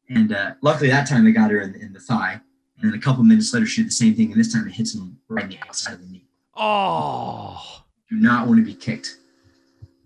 [0.09, 2.41] And uh, luckily that time they got her in, in the thigh.
[2.79, 4.73] And then a couple minutes later, she did the same thing, and this time it
[4.73, 6.25] hits him right in the outside of the knee.
[6.57, 7.83] Oh.
[8.09, 9.19] Do not want to be kicked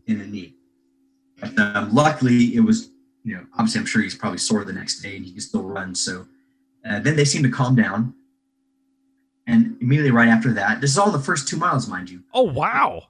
[0.09, 0.55] in the knee.
[1.41, 2.91] But um, luckily, it was,
[3.23, 5.63] you know, obviously I'm sure he's probably sore the next day and he can still
[5.63, 5.95] run.
[5.95, 6.27] So
[6.85, 8.13] uh, then they seem to calm down.
[9.49, 12.23] And immediately right after that, this is all the first two miles, mind you.
[12.35, 13.05] Oh wow.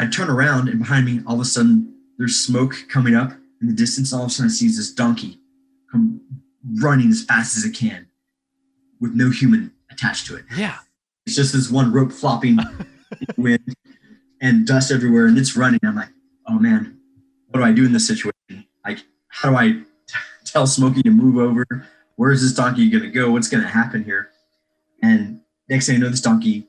[0.00, 3.68] I turn around and behind me, all of a sudden, there's smoke coming up in
[3.68, 4.12] the distance.
[4.12, 5.38] All of a sudden, I see this donkey
[5.92, 6.20] come
[6.80, 8.08] running as fast as it can
[8.98, 10.44] with no human attached to it.
[10.56, 10.78] Yeah.
[11.26, 13.74] It's just this one rope flopping in wind
[14.40, 15.80] and dust everywhere, and it's running.
[15.84, 16.08] I'm like,
[16.48, 16.98] oh man,
[17.48, 18.64] what do I do in this situation?
[18.86, 19.82] Like, how do I
[20.46, 21.66] tell Smokey to move over?
[22.18, 23.30] Where is this donkey going to go?
[23.30, 24.30] What's going to happen here?
[25.04, 26.66] And next thing I know, this donkey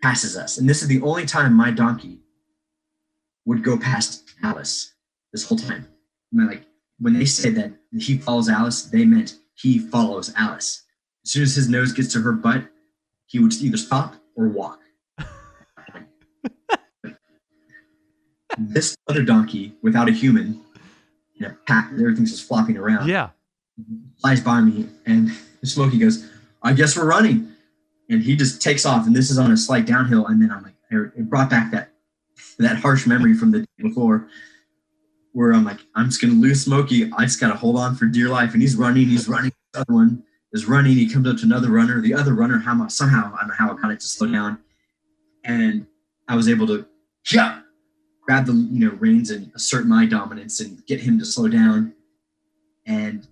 [0.00, 0.56] passes us.
[0.56, 2.20] And this is the only time my donkey
[3.44, 4.94] would go past Alice
[5.32, 5.84] this whole time.
[6.32, 6.62] I mean, like
[7.00, 10.84] when they say that he follows Alice, they meant he follows Alice.
[11.24, 12.68] As soon as his nose gets to her butt,
[13.26, 14.78] he would either stop or walk.
[18.58, 20.60] this other donkey, without a human,
[21.40, 23.30] in a pack, everything's just flopping around Yeah.
[24.20, 25.30] Flies by me, and
[25.62, 26.28] Smokey goes,
[26.62, 27.52] "I guess we're running,"
[28.08, 29.06] and he just takes off.
[29.06, 31.90] And this is on a slight downhill, and then I'm like, it brought back that
[32.58, 34.28] that harsh memory from the day before,
[35.32, 37.10] where I'm like, I'm just gonna lose Smokey.
[37.16, 39.52] I just gotta hold on for dear life, and he's running, he's running.
[39.72, 40.92] The other one is running.
[40.92, 42.00] He comes up to another runner.
[42.00, 44.36] The other runner, how somehow I don't know how I got it to slow mm-hmm.
[44.36, 44.58] down,
[45.44, 45.86] and
[46.28, 46.86] I was able to,
[47.32, 47.60] yeah,
[48.22, 51.94] grab the you know reins and assert my dominance and get him to slow down,
[52.86, 53.26] and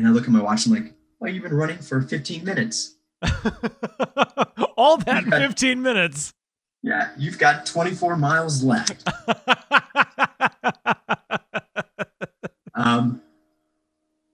[0.00, 0.66] and I look at my watch.
[0.66, 2.96] I'm like, well, you've been running for 15 minutes.
[4.76, 5.38] All that Okay.
[5.46, 6.32] 15 minutes.
[6.82, 9.06] Yeah, you've got 24 miles left.
[12.74, 13.20] Um,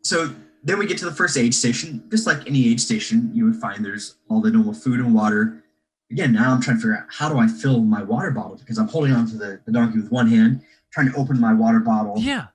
[0.02, 2.04] so then we get to the first aid station.
[2.12, 5.64] Just like any aid station, you would find there's all the normal food and water.
[6.12, 8.78] Again, now I'm trying to figure out how do I fill my water bottle because
[8.78, 11.80] I'm holding on to the, the donkey with one hand, trying to open my water
[11.80, 12.14] bottle.
[12.18, 12.46] yeah.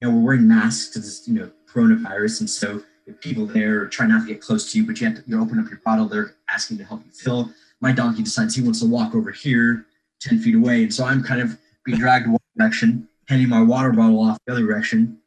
[0.00, 2.40] You know, we're wearing masks because you know, coronavirus.
[2.40, 5.16] And so the people there try not to get close to you, but you have
[5.16, 6.06] to you open up your bottle.
[6.06, 7.50] They're asking to help you fill.
[7.80, 9.86] My donkey decides he wants to walk over here
[10.20, 10.82] 10 feet away.
[10.82, 14.52] And so I'm kind of being dragged one direction, handing my water bottle off the
[14.52, 15.18] other direction.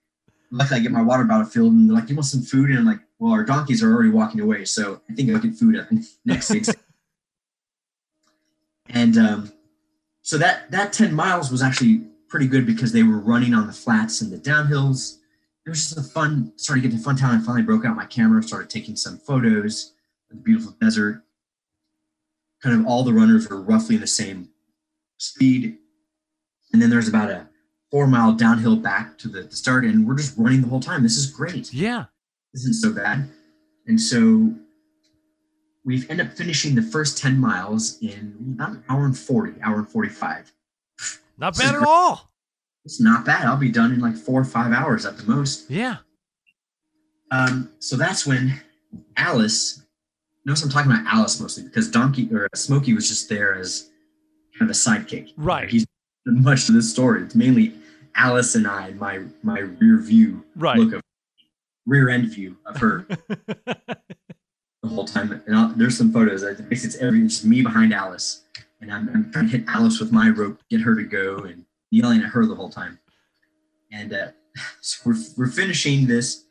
[0.51, 2.69] Luckily, I get my water bottle filled and they're like, you want some food?
[2.69, 4.65] And I'm like, well, our donkeys are already walking away.
[4.65, 6.67] So I think I'll get food at the next stage.
[8.89, 9.51] and um,
[10.21, 13.71] so that, that 10 miles was actually pretty good because they were running on the
[13.71, 15.19] flats and the downhills.
[15.67, 17.39] It was just a fun, started getting to fun time.
[17.39, 19.93] I finally broke out my camera, started taking some photos
[20.31, 21.21] of the beautiful desert.
[22.63, 24.49] Kind of all the runners were roughly in the same
[25.19, 25.77] speed.
[26.71, 27.47] And then there's about a
[27.91, 31.03] four mile downhill back to the, the start, and we're just running the whole time.
[31.03, 31.71] This is great.
[31.71, 32.05] Yeah.
[32.51, 33.29] This isn't so bad.
[33.85, 34.55] And so
[35.85, 39.77] we've ended up finishing the first 10 miles in about an hour and 40, hour
[39.77, 40.51] and 45.
[41.37, 42.29] Not bad at all.
[42.85, 43.45] It's not bad.
[43.45, 45.69] I'll be done in like four or five hours at the most.
[45.69, 45.97] Yeah.
[47.31, 48.61] Um, so that's when
[49.17, 49.81] Alice.
[50.45, 53.89] Notice I'm talking about Alice mostly because Donkey or Smokey was just there as
[54.59, 55.29] kind of a sidekick.
[55.37, 55.69] Right.
[55.69, 55.85] He's
[56.25, 57.23] much of this story.
[57.23, 57.73] It's mainly
[58.15, 60.77] Alice and I, my my rear view Right.
[60.77, 61.01] look of
[61.85, 63.87] rear end view of her the
[64.89, 65.41] whole time.
[65.47, 66.43] And I'll, there's some photos.
[66.43, 68.42] It's every it's me behind Alice,
[68.83, 71.65] and I'm, I'm trying to hit Alice with my rope, get her to go, and
[71.89, 72.99] yelling at her the whole time.
[73.91, 74.27] And uh,
[74.81, 76.45] so we're we're finishing this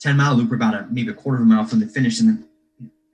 [0.00, 0.50] ten mile loop.
[0.50, 2.48] We're about a maybe a quarter of a mile from the finish, and then,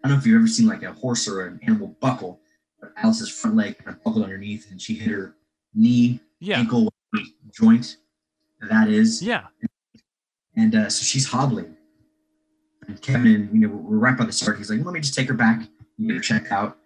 [0.05, 2.41] I don't know if you've ever seen like a horse or an animal buckle.
[2.81, 5.35] But Alice's front leg kind of buckled underneath, and she hit her
[5.75, 6.59] knee, yeah.
[6.59, 6.93] ankle
[7.53, 7.97] joint.
[8.69, 9.47] That is, Yeah.
[10.57, 11.77] and uh, so she's hobbling.
[12.89, 14.59] And Kevin, you know, we're right by the start.
[14.59, 15.63] He's like, "Let me just take her back
[16.05, 16.77] get her checked out."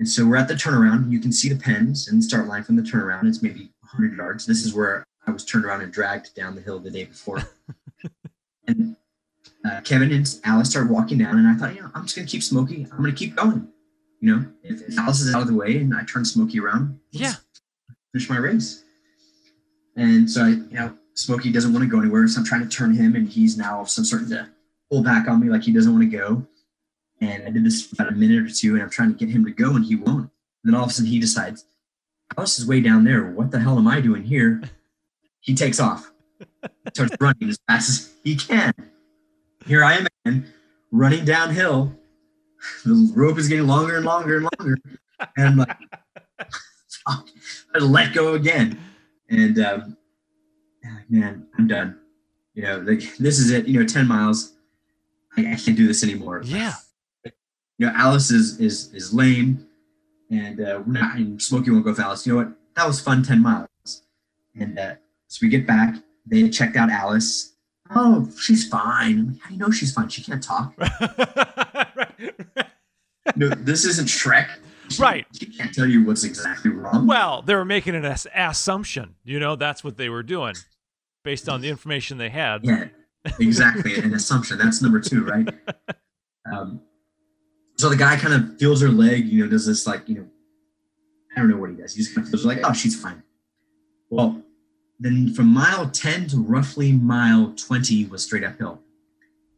[0.00, 1.12] And so we're at the turnaround.
[1.12, 3.28] You can see the pens and the start line from the turnaround.
[3.28, 4.46] It's maybe 100 yards.
[4.46, 7.42] This is where I was turned around and dragged down the hill the day before.
[8.66, 8.96] and
[9.64, 12.26] uh, Kevin and Alice started walking down, and I thought, you know, I'm just gonna
[12.26, 12.86] keep Smokey.
[12.90, 13.68] I'm gonna keep going.
[14.20, 16.98] You know, if, if Alice is out of the way and I turn Smokey around,
[17.10, 17.34] Yeah.
[18.12, 18.82] finish my race.
[19.96, 22.74] And so I, you know, Smokey doesn't want to go anywhere, so I'm trying to
[22.74, 24.48] turn him, and he's now of some starting to
[24.90, 26.46] pull back on me like he doesn't want to go.
[27.20, 29.34] And I did this for about a minute or two, and I'm trying to get
[29.34, 30.30] him to go, and he won't.
[30.62, 31.64] And then all of a sudden, he decides,
[32.36, 33.30] Alice is way down there.
[33.30, 34.62] What the hell am I doing here?
[35.40, 36.12] He takes off,
[36.92, 38.72] starts running as fast as he can.
[39.66, 40.52] Here I am again,
[40.90, 41.94] running downhill.
[42.84, 44.78] The rope is getting longer and longer and longer.
[45.36, 45.76] And I'm like,
[47.06, 48.78] I let go again.
[49.28, 49.96] And um,
[50.84, 51.98] I'm man, I'm done.
[52.54, 53.66] You know, like, this is it.
[53.66, 54.52] You know, 10 miles.
[55.36, 56.42] I, I can't do this anymore.
[56.44, 56.74] Yeah.
[57.80, 59.66] You know, Alice is is is lame,
[60.30, 61.16] and uh, we're not.
[61.16, 62.26] And Smokey won't go with Alice.
[62.26, 62.52] You know what?
[62.76, 63.22] That was fun.
[63.22, 64.02] 10 miles.
[64.54, 64.94] And uh,
[65.28, 65.94] so we get back.
[66.26, 67.54] They checked out Alice.
[67.94, 69.18] Oh, she's fine.
[69.18, 70.08] I'm like, How do you know she's fine?
[70.10, 70.74] She can't talk.
[73.36, 74.48] No, this isn't Shrek.
[74.88, 75.24] She- Right.
[75.38, 77.06] She can't tell you what's exactly wrong.
[77.06, 79.14] well, they were making an ass- assumption.
[79.24, 80.54] You know, that's what they were doing
[81.24, 82.64] based on the information they had.
[82.64, 82.88] Yeah,
[83.38, 83.94] exactly.
[83.96, 84.58] An assumption.
[84.58, 85.48] That's number two, right?
[86.52, 86.80] Um,
[87.80, 90.26] so the guy kind of feels her leg, you know, does this like, you know,
[91.34, 91.94] I don't know what he does.
[91.94, 93.22] He just kind of feels like, oh, she's fine.
[94.10, 94.42] Well,
[94.98, 98.80] then from mile 10 to roughly mile 20 was straight uphill.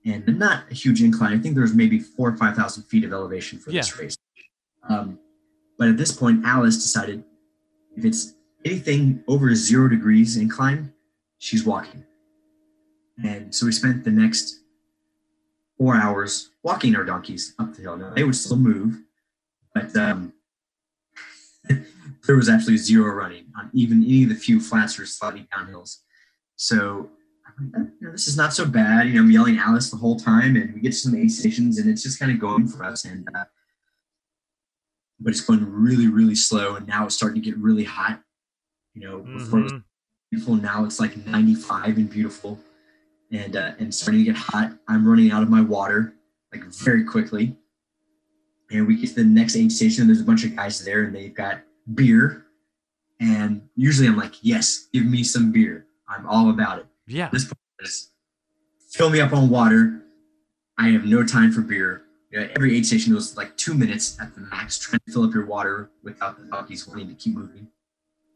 [0.05, 1.33] And not a huge incline.
[1.33, 4.17] I think there was maybe four or 5,000 feet of elevation for this race.
[4.89, 5.19] Um,
[5.79, 7.25] but at this point, Alice decided
[7.97, 10.93] if it's anything over zero degrees incline,
[11.39, 12.05] she's walking.
[13.25, 14.62] And so we spent the next
[15.83, 17.97] four hours walking our donkeys up the hill.
[17.97, 19.01] Now they would still move,
[19.75, 20.33] but um,
[21.69, 25.97] there was actually zero running on even any of the few flats or slightly downhills.
[26.55, 27.11] So
[27.75, 29.09] "Eh, you know, this is not so bad.
[29.09, 31.79] You know, I'm yelling Alice the whole time, and we get to some aid stations,
[31.79, 33.05] and it's just kind of going for us.
[33.05, 33.47] And uh,
[35.19, 38.23] but it's going really, really slow, and now it's starting to get really hot.
[38.95, 39.83] You know, before it was Mhm.
[40.31, 40.55] beautiful.
[40.55, 42.61] Now it's like 95 and beautiful,
[43.33, 44.73] and uh, and starting to get hot.
[44.89, 46.15] I'm running out of my water
[46.53, 47.57] like very quickly,
[48.71, 50.03] and we get to the next aid station.
[50.03, 51.63] And there's a bunch of guys there, and they've got
[51.95, 52.47] beer.
[53.21, 55.87] And usually I'm like, yes, give me some beer.
[56.09, 56.87] I'm all about it.
[57.07, 57.29] Yeah.
[57.33, 58.11] This point is
[58.91, 60.03] fill me up on water.
[60.79, 62.03] I have no time for beer.
[62.35, 65.45] Every aid station was like two minutes at the max, trying to fill up your
[65.45, 67.69] water without the donkeys wanting to keep moving.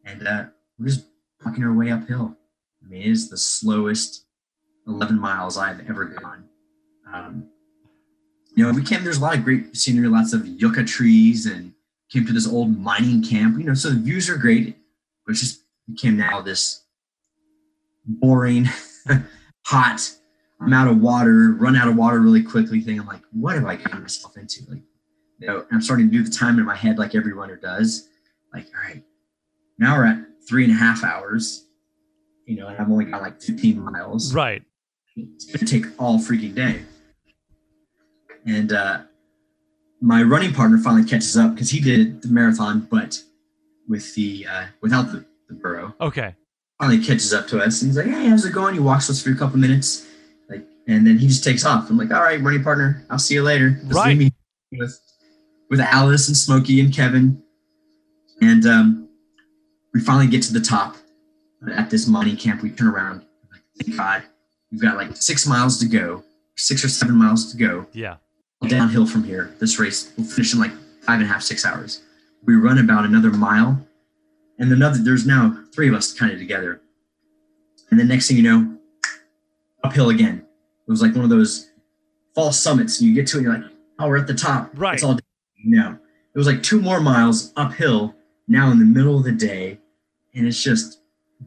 [0.05, 0.45] And uh,
[0.79, 1.07] we're just
[1.45, 2.37] walking our way uphill.
[2.85, 4.26] I mean, it is the slowest
[4.87, 6.45] 11 miles I've ever gone.
[7.13, 7.49] Um,
[8.55, 11.73] you know, we came, there's a lot of great scenery, lots of yucca trees, and
[12.11, 14.77] came to this old mining camp, you know, so the views are great,
[15.25, 16.85] but it just became now this
[18.07, 18.69] boring,
[19.67, 20.11] hot,
[20.61, 22.99] I'm out of water, run out of water really quickly thing.
[22.99, 24.63] I'm like, what have I gotten myself into?
[24.69, 24.83] Like,
[25.39, 28.09] you know, I'm starting to do the time in my head like every runner does.
[28.55, 29.03] Like, all right,
[29.79, 30.19] now we're at
[30.49, 31.67] three and a half hours,
[32.47, 34.33] you know, and I've only got like 15 miles.
[34.35, 34.63] Right.
[35.17, 36.83] It's going to take all freaking day.
[38.47, 39.03] And uh,
[40.01, 43.21] my running partner finally catches up because he did the marathon, but
[43.89, 46.35] with the uh, without the, the burro Okay.
[46.81, 48.75] finally catches up to us and he's like, Hey, how's it going?
[48.75, 50.07] He walks us for a couple minutes.
[50.51, 51.89] Like and then he just takes off.
[51.89, 53.71] I'm like, All right, running partner, I'll see you later.
[53.71, 54.19] Just leave Right.
[54.19, 54.33] me
[54.73, 54.99] with
[55.71, 57.43] with Alice and Smokey and Kevin.
[58.43, 59.09] And um,
[59.95, 60.97] we finally get to the top
[61.73, 62.63] at this mining camp.
[62.63, 63.25] We turn around.
[63.51, 64.23] Like, Thank God.
[64.77, 66.23] We've got like six miles to go,
[66.57, 68.17] six or seven miles to go Yeah.
[68.69, 69.55] downhill from here.
[69.59, 72.03] This race will finish in like five and a half, six hours.
[72.45, 73.89] We run about another mile,
[74.59, 74.99] and another.
[74.99, 76.83] There's now three of us kind of together,
[77.91, 78.77] and the next thing you know,
[79.83, 80.45] uphill again.
[80.87, 81.71] It was like one of those
[82.35, 83.01] false summits.
[83.01, 84.93] And you get to it, and you're like, "Oh, we're at the top." Right.
[84.93, 85.19] It's all
[85.65, 85.93] no.
[86.35, 88.15] It was like two more miles uphill.
[88.47, 89.81] Now in the middle of the day,
[90.35, 91.01] and it's just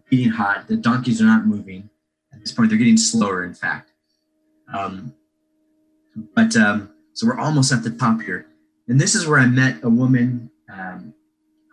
[0.09, 0.67] beating hot.
[0.67, 1.91] The donkeys are not moving.
[2.39, 3.43] At this point, they're getting slower.
[3.43, 3.91] In fact.
[4.73, 5.13] Um,
[6.35, 8.47] but um, so we're almost at the top here,
[8.87, 10.49] and this is where I met a woman.
[10.71, 11.13] Um,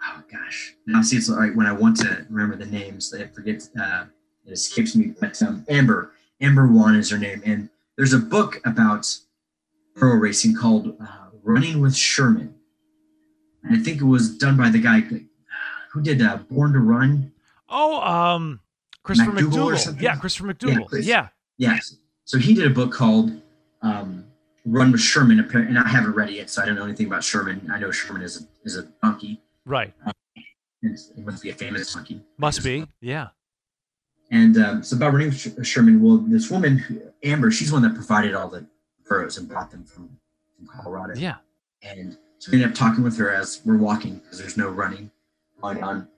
[0.05, 3.15] oh gosh, now see it's all right when I want to remember the names.
[3.15, 3.69] I forget.
[3.81, 4.07] Uh,
[4.47, 5.13] it escapes me.
[5.21, 9.07] But um, Amber, Amber Wan is her name, and there's a book about
[9.95, 12.55] burro racing called uh, Running with Sherman.
[13.65, 17.33] And I think it was done by the guy who did uh, Born to Run.
[17.69, 18.61] Oh, um,
[19.07, 20.03] Christopher McDougall or something?
[20.03, 20.87] Yeah, Christopher McDougall.
[20.89, 21.29] Chris- Yeah.
[21.59, 21.97] Yes.
[22.25, 23.41] So he did a book called
[23.83, 24.25] um,
[24.65, 27.23] Run with Sherman, and I haven't read it yet, so I don't know anything about
[27.23, 27.71] Sherman.
[27.73, 29.41] I know Sherman is a, is a donkey.
[29.65, 29.95] Right.
[30.83, 32.21] and It must be a famous donkey.
[32.37, 32.85] Must be.
[33.01, 33.29] Yeah.
[34.33, 38.35] And um, so about running with Sherman, well, this woman, Amber, she's one that provided
[38.35, 38.67] all the
[39.09, 40.11] burros and brought them from,
[40.57, 41.15] from Colorado.
[41.17, 41.37] Yeah.
[41.83, 45.13] And so we ended up talking with her as we're walking because there's no running
[45.63, 46.09] going on.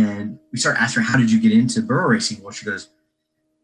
[0.00, 2.42] And we start asking her, how did you get into burro racing?
[2.42, 2.88] Well, she goes,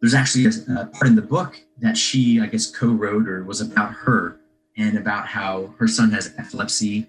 [0.01, 3.61] there's actually a, a part in the book that she, I guess, co-wrote or was
[3.61, 4.39] about her
[4.77, 7.07] and about how her son has epilepsy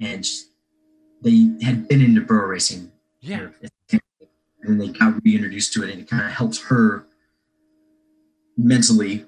[0.00, 0.26] and
[1.22, 2.90] they had been into burro racing.
[3.20, 3.48] Yeah.
[3.90, 4.00] And
[4.62, 7.06] then they got reintroduced to it and it kind of helps her
[8.56, 9.26] mentally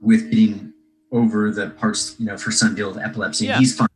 [0.00, 0.72] with getting
[1.10, 3.46] over the parts, you know, her son deal with epilepsy.
[3.46, 3.58] Yeah.
[3.58, 3.88] He's fine.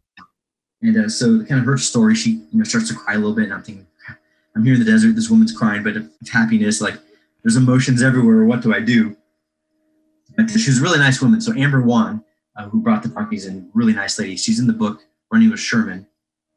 [0.81, 3.35] And uh, so kind of her story, she, you know, starts to cry a little
[3.35, 3.87] bit and I'm thinking,
[4.55, 6.99] I'm here in the desert, this woman's crying, but it's happiness, like
[7.43, 8.45] there's emotions everywhere.
[8.45, 9.17] What do I do?
[10.37, 11.41] But she was a really nice woman.
[11.41, 12.25] So Amber Wan,
[12.57, 14.37] uh, who brought the donkeys in, really nice lady.
[14.37, 16.07] She's in the book Running with Sherman.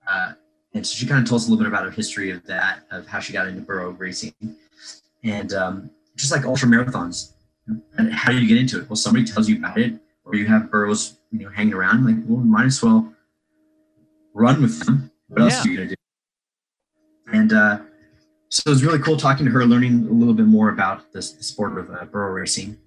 [0.08, 0.34] Uh,
[0.74, 2.80] and so she kind of told us a little bit about her history of that,
[2.92, 4.34] of how she got into burro racing.
[5.24, 7.32] And um, just like ultra marathons,
[7.98, 8.90] and how do you get into it?
[8.90, 9.94] Well, somebody tells you about it,
[10.24, 12.06] or you have burros, you know, hanging around.
[12.06, 13.12] Like, well, might as well
[14.34, 15.10] run with them.
[15.30, 15.96] What else are you gonna do?
[17.36, 17.80] And uh,
[18.48, 21.34] so it was really cool talking to her, learning a little bit more about this,
[21.34, 22.78] the sport of uh, burro racing.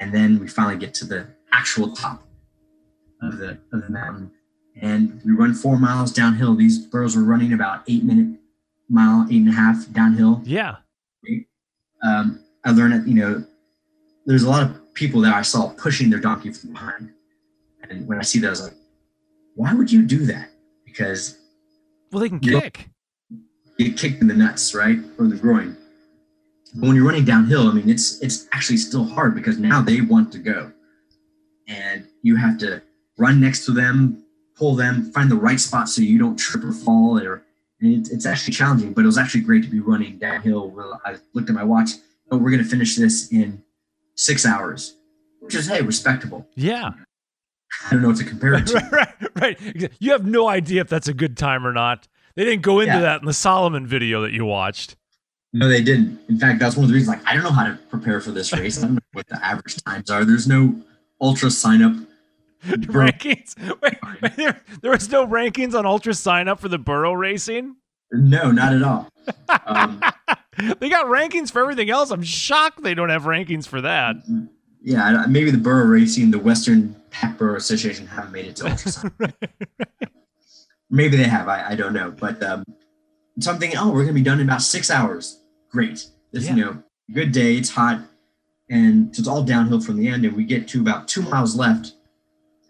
[0.00, 2.26] And then we finally get to the actual top
[3.22, 4.30] of the of the mountain,
[4.80, 6.54] and we run four miles downhill.
[6.56, 8.40] These burros were running about eight minute
[8.88, 10.40] mile, eight and a half downhill.
[10.44, 10.76] Yeah.
[12.02, 13.44] Um, I learned that you know
[14.26, 17.10] there's a lot of people that I saw pushing their donkey from behind,
[17.88, 18.74] and when I see that, I was like,
[19.54, 20.48] why would you do that?
[20.84, 21.38] Because
[22.10, 22.88] Well, they can kick.
[23.78, 25.76] Get kicked in the nuts, right, or the groin.
[26.74, 30.00] But when you're running downhill, I mean, it's it's actually still hard because now they
[30.00, 30.72] want to go,
[31.68, 32.82] and you have to
[33.16, 34.24] run next to them,
[34.56, 37.18] pull them, find the right spot so you don't trip or fall.
[37.18, 37.44] Or
[37.80, 40.98] and it's, it's actually challenging, but it was actually great to be running downhill.
[41.04, 41.90] I looked at my watch.
[42.30, 43.62] Oh, we're gonna finish this in
[44.16, 44.96] six hours,
[45.40, 46.48] which is hey, respectable.
[46.56, 46.90] Yeah.
[47.86, 48.88] I don't know what to compare it to.
[48.92, 49.90] right, right.
[49.98, 52.08] You have no idea if that's a good time or not.
[52.36, 53.00] They didn't go into Yeah.
[53.00, 54.96] that in the Salomon video that you watched.
[55.52, 56.18] No, they didn't.
[56.28, 57.16] In fact, that's one of the reasons.
[57.16, 58.78] Like, I don't know how to prepare for this race.
[58.78, 60.24] I don't know what the average times are.
[60.24, 60.74] There's no
[61.22, 62.06] UltraSignup.
[62.86, 63.54] Bro- rankings.
[63.80, 67.76] Wait, wait, there, there was no rankings on UltraSignup for the burro racing.
[68.10, 69.08] No, not at all.
[69.66, 70.00] Um,
[70.78, 72.10] They got rankings for everything else.
[72.12, 74.14] I'm shocked they don't have rankings for that.
[74.82, 78.90] yeah, maybe the burro racing, the Western Pack Burro Association haven't made it to ultra
[78.92, 79.12] sign.
[80.90, 81.48] maybe they have.
[81.48, 82.10] I, I don't know.
[82.10, 82.64] But um,
[83.40, 83.72] something.
[83.76, 85.40] Oh, we're gonna be done in about six hours.
[85.70, 86.06] Great.
[86.32, 86.54] This, Yeah.
[86.56, 86.82] you know,
[87.12, 87.56] good day.
[87.56, 88.00] It's hot,
[88.70, 90.24] and so it's all downhill from the end.
[90.24, 91.92] And we get to about two miles left.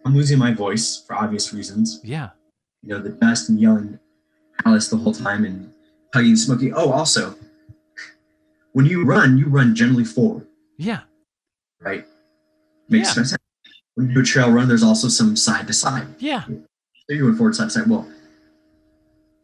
[0.07, 2.01] I'm losing my voice for obvious reasons.
[2.05, 2.31] Yeah.
[2.83, 3.99] you know, the dust and yelling
[4.67, 5.73] Alice the whole time and
[6.13, 6.71] hugging Smokey.
[6.75, 7.35] Oh, also,
[8.75, 10.47] when you run, you run generally forward,
[10.77, 11.01] Yeah.
[11.81, 12.05] right?
[12.91, 13.13] Makes Yeah.
[13.25, 13.37] sense.
[13.95, 16.09] When you do a trail run, there's also some side to side.
[16.19, 16.45] Yeah.
[17.09, 17.87] You forward, side to side.
[17.87, 18.09] Well,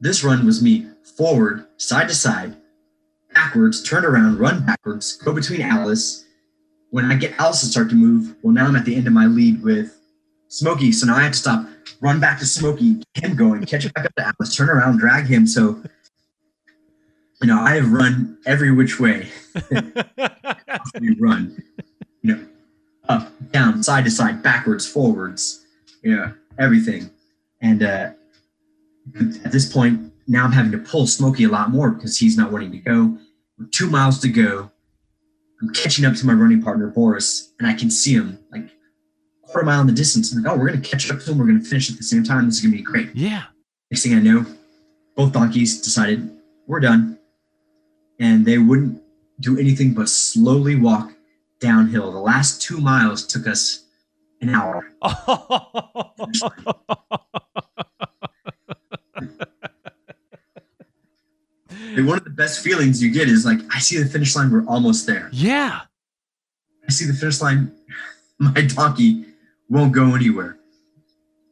[0.01, 0.87] this run was me
[1.17, 2.57] forward, side to side,
[3.35, 6.25] backwards, turn around, run backwards, go between Alice.
[6.91, 9.13] When I get Alice to start to move, well, now I'm at the end of
[9.13, 9.97] my lead with
[10.49, 10.91] Smokey.
[10.91, 11.67] So now I have to stop,
[12.01, 15.27] run back to Smokey, him going, catch it back up to Alice, turn around, drag
[15.27, 15.47] him.
[15.47, 15.83] So,
[17.43, 19.29] you know, I have run every which way
[21.21, 21.63] run.
[22.23, 22.47] You know,
[23.09, 25.65] up, down, side to side, backwards, forwards,
[26.03, 27.11] you know, everything.
[27.63, 28.11] And uh,
[29.45, 32.53] at this point, now I'm having to pull Smokey a lot more because he's not
[32.53, 33.17] wanting to go.
[33.59, 34.71] With two miles to go,
[35.61, 38.71] I'm catching up to my running partner Boris, and I can see him like
[39.43, 40.33] quarter mile in the distance.
[40.33, 41.39] I'm like, oh, we're gonna catch up to him.
[41.39, 42.47] We're gonna finish at the same time.
[42.47, 43.11] This is gonna be great.
[43.15, 43.45] yeah.
[43.91, 44.47] Next thing I know,
[45.17, 46.31] both donkeys decided
[46.67, 47.19] we're done,
[48.21, 49.03] and they wouldn't
[49.41, 51.13] do anything but slowly walk
[51.59, 52.13] downhill.
[52.13, 53.85] The last two miles took us
[54.41, 54.93] an hour.
[62.01, 64.51] And one of the best feelings you get is like, I see the finish line.
[64.51, 65.29] We're almost there.
[65.33, 65.83] yeah.
[66.89, 67.71] I see the finish line.
[68.39, 69.27] My donkey
[69.69, 70.57] won't go anywhere.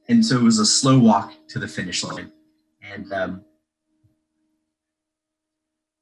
[0.08, 2.32] And so it was a slow walk to the finish line.
[2.82, 3.44] And um,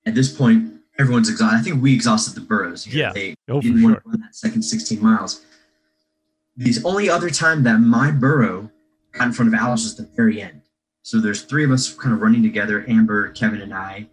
[0.07, 1.59] at this point, everyone's exhausted.
[1.59, 2.87] I think we exhausted the burros.
[2.87, 3.13] You know, Yeah.
[3.13, 4.01] They Oh, didn't want sure.
[4.03, 5.45] to run that second 16 miles.
[6.57, 8.71] The only other time that my burro
[9.13, 10.63] got in front of Alice was the very end.
[11.03, 14.07] So there's three of us kind of running together, Amber, Kevin, and I.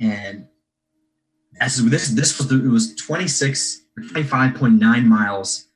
[0.00, 0.48] And
[1.60, 5.66] as this this was the, it was 26 or 25.9 miles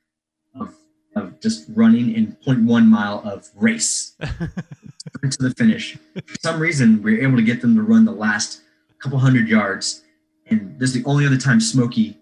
[0.59, 0.75] of,
[1.15, 5.97] of just running and 0.1 mile of race to the finish.
[6.25, 8.61] For some reason, we were able to get them to run the last
[8.99, 10.03] couple hundred yards.
[10.47, 12.17] and this is the only other time Smokey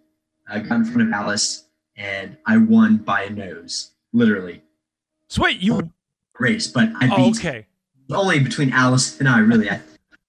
[0.49, 4.64] uh, got in front of Alice, and I won by a nose, literally.
[5.28, 5.91] So wait, you
[6.39, 7.68] race, but I oh, okay.
[8.12, 9.39] only between Alice and I.
[9.39, 9.80] Really, I,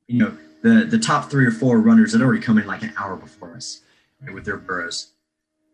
[0.07, 2.93] you know, the the top three or four runners had already come in like an
[2.97, 3.81] hour before us
[4.21, 5.13] right, with their burros,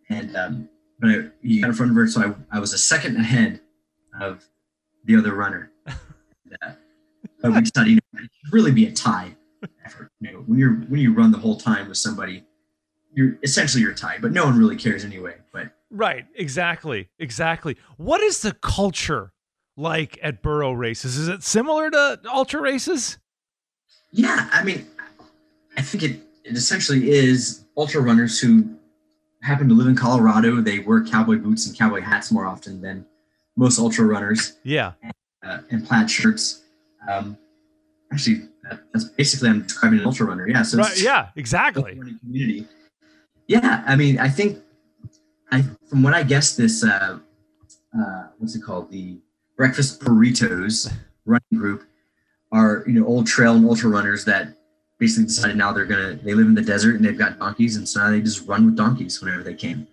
[0.08, 0.68] and um,
[0.98, 3.60] but I, he got in front of her, so I, I was a second ahead
[4.20, 4.44] of
[5.04, 5.70] the other runner.
[5.86, 5.96] and,
[6.62, 6.72] uh,
[7.40, 9.36] but we decided, you know, it should really be a tie
[9.84, 10.10] effort.
[10.20, 12.44] You know, when you're when you run the whole time with somebody,
[13.14, 15.36] you're essentially you're tied, but no one really cares anyway.
[15.52, 17.76] But Right, exactly, exactly.
[17.96, 19.32] What is the culture
[19.76, 21.16] like at burro races?
[21.16, 23.18] Is it similar to ultra races?
[24.10, 24.86] Yeah, I mean,
[25.76, 28.68] I think it it essentially is ultra runners who
[29.42, 30.60] happen to live in Colorado.
[30.60, 33.06] They wear cowboy boots and cowboy hats more often than
[33.56, 34.56] most ultra runners.
[34.64, 34.92] Yeah.
[35.42, 36.64] uh, and plaid shirts.
[37.08, 37.36] Um,
[38.12, 40.48] actually, that, that's basically I'm describing an ultra runner.
[40.48, 40.62] Yeah.
[40.62, 41.94] So Right, yeah, exactly.
[42.20, 42.66] community.
[43.46, 44.58] Yeah, I mean, I think,
[45.50, 47.18] I from what I guess, this uh,
[47.98, 49.18] uh, what's it called, the
[49.56, 50.92] Breakfast Burritos
[51.24, 51.87] running group
[52.52, 54.48] are you know old trail and ultra runners that
[54.98, 57.88] basically decided now they're gonna they live in the desert and they've got donkeys and
[57.88, 59.86] so now they just run with donkeys whenever they can.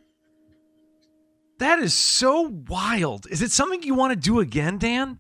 [1.60, 3.28] That is so wild.
[3.30, 5.20] Is it something you want to do again, Dan?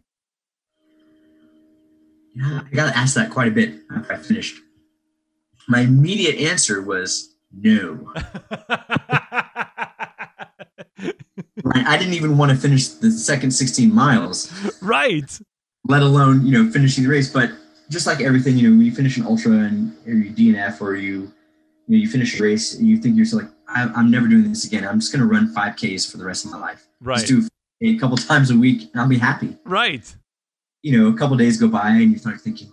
[2.35, 4.61] Yeah, I got asked that quite a bit after I finished.
[5.69, 8.11] My immediate answer was no.
[11.65, 15.39] I didn't even want to finish the second 16 miles, right.
[15.87, 17.31] Let alone you know finishing the race.
[17.31, 17.51] But
[17.89, 20.95] just like everything, you know, when you finish an ultra and or you DNF or
[20.95, 21.13] you
[21.87, 24.27] you know you finish a race and you think to yourself like I, I'm never
[24.27, 24.87] doing this again.
[24.87, 26.87] I'm just going to run 5Ks for the rest of my life.
[27.01, 27.17] Right.
[27.17, 27.47] Just do
[27.81, 29.57] a couple times a week and I'll be happy.
[29.65, 30.15] Right.
[30.83, 32.71] you know, a couple days go by and you start thinking,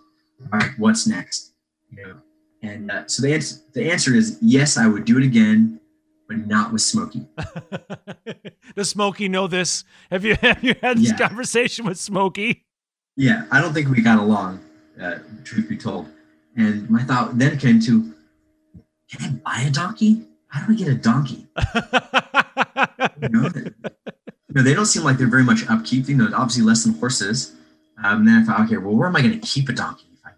[0.53, 1.53] all right, what's next?
[1.91, 2.15] You know,
[2.63, 5.81] and uh, so the answer the answer is yes, I would do it again,
[6.29, 7.27] but not with Smokey.
[8.77, 9.85] Does Smokey know this?
[10.11, 11.29] Have you have you had this Yeah.
[11.29, 12.65] conversation with Smokey?
[13.17, 14.61] Yeah, I don't think we got along.
[15.01, 16.07] Uh, truth be told,
[16.57, 18.13] and my thought then came to,
[19.11, 19.29] can I
[19.63, 20.23] buy a donkey?
[20.49, 21.47] How do I get a donkey?
[23.23, 26.09] You know, you know, they don't seem like they're very much upkeep.
[26.09, 27.55] You know, obviously less than horses.
[28.03, 30.07] Um, and then I thought, okay, well, where am I going to keep a donkey
[30.13, 30.31] if I?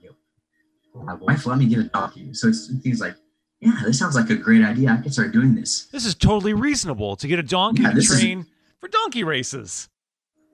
[0.95, 2.33] Well, my wife let me get a donkey.
[2.35, 3.17] So it's things like,
[3.61, 4.91] yeah, this sounds like a great idea.
[4.99, 5.87] I can start doing this.
[5.87, 8.47] this is totally reasonable to get a donkey Yeah, this is- train
[8.81, 9.89] for donkey races.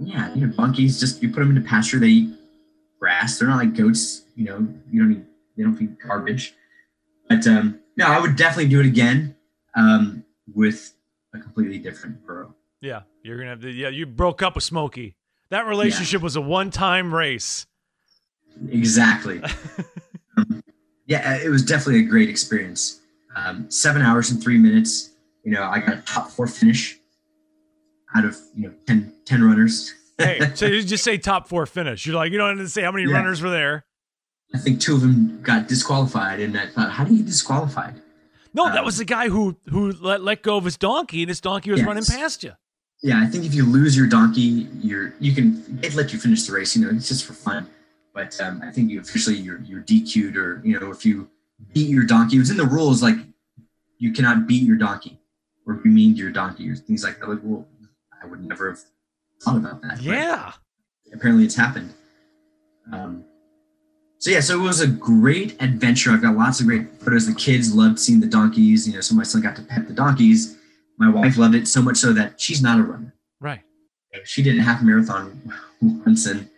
[0.02, 1.98] Yeah, you know, monkeys just you put them into pasture.
[1.98, 2.34] They eat
[2.98, 3.38] grass.
[3.38, 4.22] They're not like goats.
[4.34, 5.24] You know, you don't need
[5.56, 6.54] they don't feed garbage.
[7.28, 9.36] But um, no, I would definitely do it again
[9.76, 10.24] um,
[10.54, 10.94] with
[11.34, 12.54] a completely different burro.
[12.80, 13.70] Yeah, you're gonna have to.
[13.70, 15.16] Yeah, you broke up with Smokey.
[15.50, 17.66] That relationship was a one-time race.
[18.70, 19.42] Exactly.
[20.36, 20.62] Um,
[21.06, 23.00] yeah, it was definitely a great experience.
[23.34, 25.10] Um, seven hours and three minutes.
[25.42, 26.99] You know, I got a top four finish
[28.14, 29.94] out of you know 10, 10 runners.
[30.18, 32.06] Hey, so you just say top four finish.
[32.06, 33.16] You're like, you don't have to say how many Yeah.
[33.16, 33.84] runners were there.
[34.54, 38.02] I think two of them got disqualified, and I thought, how do you get disqualified?
[38.52, 41.28] No, that Um, was the guy who who let, let go of his donkey, and
[41.28, 41.86] his donkey was Yes.
[41.86, 42.52] running past you.
[43.02, 46.42] Yeah, I think if you lose your donkey, you're you can they'd let you finish
[46.46, 46.76] the race.
[46.76, 47.68] You know, it's just for fun.
[48.12, 51.30] But um, I think you officially you're you're DQ'd, or you know, if you
[51.72, 53.16] beat your donkey, it was in the rules like
[53.98, 55.20] you cannot beat your donkey
[55.66, 57.28] or be mean to your donkey or things like that.
[57.28, 57.66] Like, well,
[58.22, 58.80] I would never have
[59.42, 60.00] thought about that.
[60.02, 60.52] Yeah.
[61.12, 61.92] apparently it's happened.
[62.92, 63.24] Um,
[64.18, 66.10] so yeah, so it was a great adventure.
[66.10, 67.26] I've got lots of great photos.
[67.26, 68.86] The kids loved seeing the donkeys.
[68.86, 70.58] You know, so my son got to pet the donkeys.
[70.98, 73.62] My wife loved it so much so that she's not a runner Right.
[74.24, 75.40] she did a half marathon
[75.80, 76.50] once and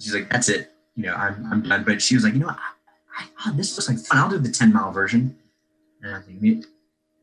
[0.00, 2.46] she's like that's it you know i'm, I'm done but she was like you know
[2.46, 5.38] what I, I, oh, this looks like fun i'll do the 10 mile version
[6.02, 6.62] and i think they-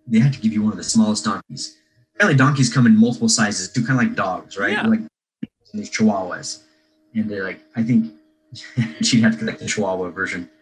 [0.08, 1.78] they have to give you one of the smallest donkeys
[2.24, 4.88] apparently donkeys come in multiple sizes too kind of like dogs right Yeah.
[4.88, 5.02] like
[5.74, 6.64] these chihuahuas
[7.16, 8.14] and they're like i think
[9.02, 10.50] she'd have to get like the chihuahua version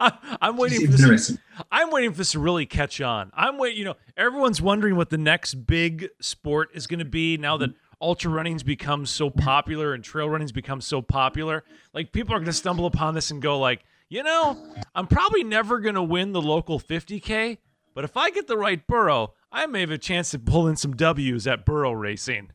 [0.00, 1.36] I, I'm waiting for this.
[1.70, 3.30] I'm waiting for this to really catch on.
[3.34, 3.78] I'm waiting.
[3.78, 7.70] You know, everyone's wondering what the next big sport is going to be now that
[8.00, 11.62] ultra running's become so popular and trail running's become so popular.
[11.94, 14.56] Like people are going to stumble upon this and go like, you know,
[14.94, 17.58] I'm probably never going to win the local 50k,
[17.94, 20.76] but if I get the right burro, I may have a chance to pull in
[20.76, 22.50] some W's at burro racing.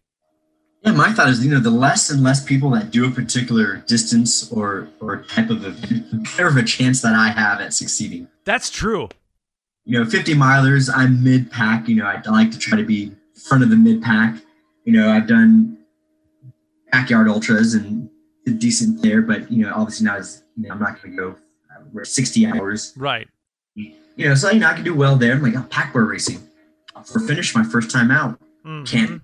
[0.84, 3.78] Yeah, my thought is, you know, the less and less people that do a particular
[3.88, 7.74] distance or or type of event, the better of a chance that I have at
[7.74, 8.28] succeeding.
[8.46, 9.10] That's true.
[9.86, 11.88] You know, 50 milers, I'm mid pack.
[11.88, 13.12] You know, I like to try to be
[13.48, 14.36] front of the mid pack.
[14.86, 15.78] You know, I've done
[16.92, 18.10] backyard ultras and
[18.58, 21.36] decent there, but you know, obviously not as you know, I'm not going to go
[22.00, 22.94] uh, 60 hours.
[22.96, 23.28] Right.
[24.18, 25.34] You know, so you know I can do well there.
[25.34, 26.40] I'm like, oh, pack burro racing
[27.06, 28.40] for finish my first time out.
[28.66, 28.86] Mhm.
[28.88, 29.22] Can't.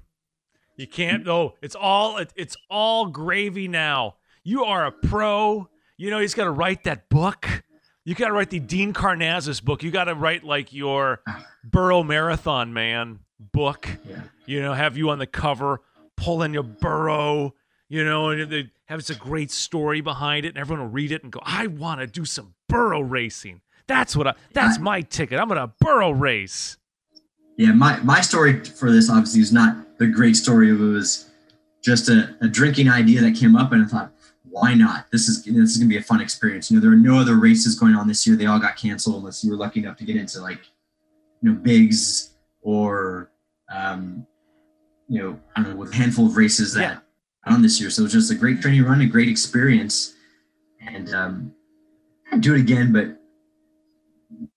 [0.78, 1.28] You can't.
[1.28, 4.16] Oh, it's all it, it's all gravy now.
[4.44, 5.68] You are a pro.
[5.98, 7.64] You know, he's got to write that book.
[8.06, 9.82] You got to write the Dean Karnazes book.
[9.84, 11.22] You got to write like your
[11.64, 13.88] Burro Marathon Man book.
[14.08, 14.22] Yeah.
[14.46, 15.82] You know, have you on the cover
[16.18, 17.56] pulling your burro.
[17.90, 21.12] You know, and they have it's a great story behind it, and everyone will read
[21.12, 24.34] it and go, "I want to do some burro racing." That's what I.
[24.54, 25.40] That's my ticket.
[25.40, 26.78] I'm gonna burro race.
[27.58, 30.70] Yeah, my, my story for this obviously is not the great story.
[30.72, 31.30] It was
[31.84, 34.12] just a, a drinking idea that came up, and I thought,
[34.44, 35.06] why not?
[35.12, 36.72] This is this is gonna be a fun experience.
[36.72, 38.36] You know, there are no other races going on this year.
[38.36, 40.60] They all got canceled unless you were lucky enough to get into like,
[41.42, 42.32] you know, bigs
[42.62, 43.30] or,
[43.74, 44.26] um,
[45.10, 46.82] you know, I don't know, with a handful of races that
[47.46, 47.54] Yeah.
[47.54, 47.90] on this year.
[47.90, 50.14] So it was just a great training run, a great experience,
[50.82, 51.54] and um,
[52.32, 53.20] I'd do it again, but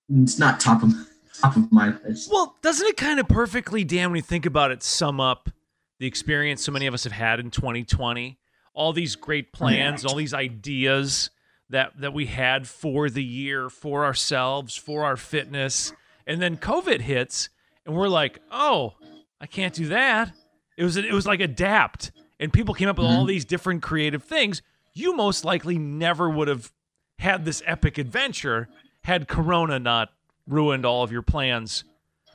[0.09, 0.93] it's not top of
[1.41, 2.31] top of my list.
[2.31, 5.51] Well, doesn't it kind of perfectly, Dan, when you think about it, sum up
[5.99, 8.39] the experience so many of us have had in 2020?
[8.75, 11.31] All these great oh, plans, all these ideas
[11.71, 15.93] that that we had for the year, for ourselves, for our fitness,
[16.27, 17.49] and then COVID hits,
[17.85, 18.95] and we're like, "Oh,
[19.41, 20.33] I can't do that."
[20.77, 23.29] It was it was like adapt, and people came up with all mm-hmm.
[23.29, 24.63] these different creative things.
[24.93, 26.71] You most likely never would have
[27.19, 28.69] had this epic adventure
[29.07, 30.11] had Corona not
[30.49, 31.85] ruined all of your plans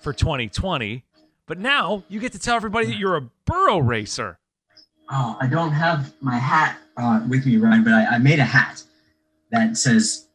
[0.02, 1.04] for 2020.
[1.46, 4.40] But now you get to tell everybody that you're a burro racer.
[5.10, 8.46] Oh, I don't have my hat uh, with me, Ryan, but I, I made a
[8.46, 8.82] hat
[9.52, 10.28] that says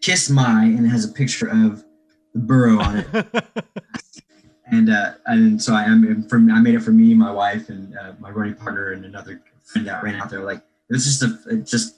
[0.00, 1.84] "Kiss My" and it has a picture of
[2.32, 3.06] the burro on it.
[4.66, 7.98] and uh, and so I am from I made it for me, my wife, and
[7.98, 10.44] uh, my running partner, and another friend that ran out there.
[10.44, 11.96] Like it was just a it just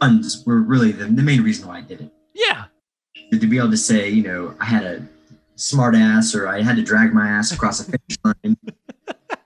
[0.00, 2.10] puns were really the, the main reason why I did it.
[2.32, 2.64] yeah.
[3.30, 5.06] To be able to say, you know, I had a
[5.56, 8.56] smart ass, or I had to drag my ass across the finish line.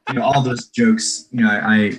[0.08, 1.26] you know, all those jokes.
[1.32, 1.92] You know, I, I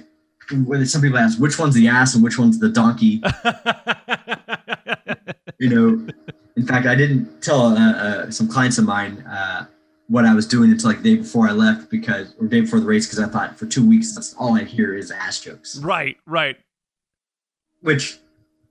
[0.65, 3.21] when some people ask which one's the ass and which one's the donkey.
[5.59, 6.07] you know,
[6.55, 9.65] in fact, I didn't tell uh, uh, some clients of mine uh,
[10.07, 12.79] what I was doing until like the day before I left because, or day before
[12.79, 15.79] the race, because I thought for two weeks that's all I hear is ass jokes,
[15.79, 16.57] right, right.
[17.81, 18.19] which,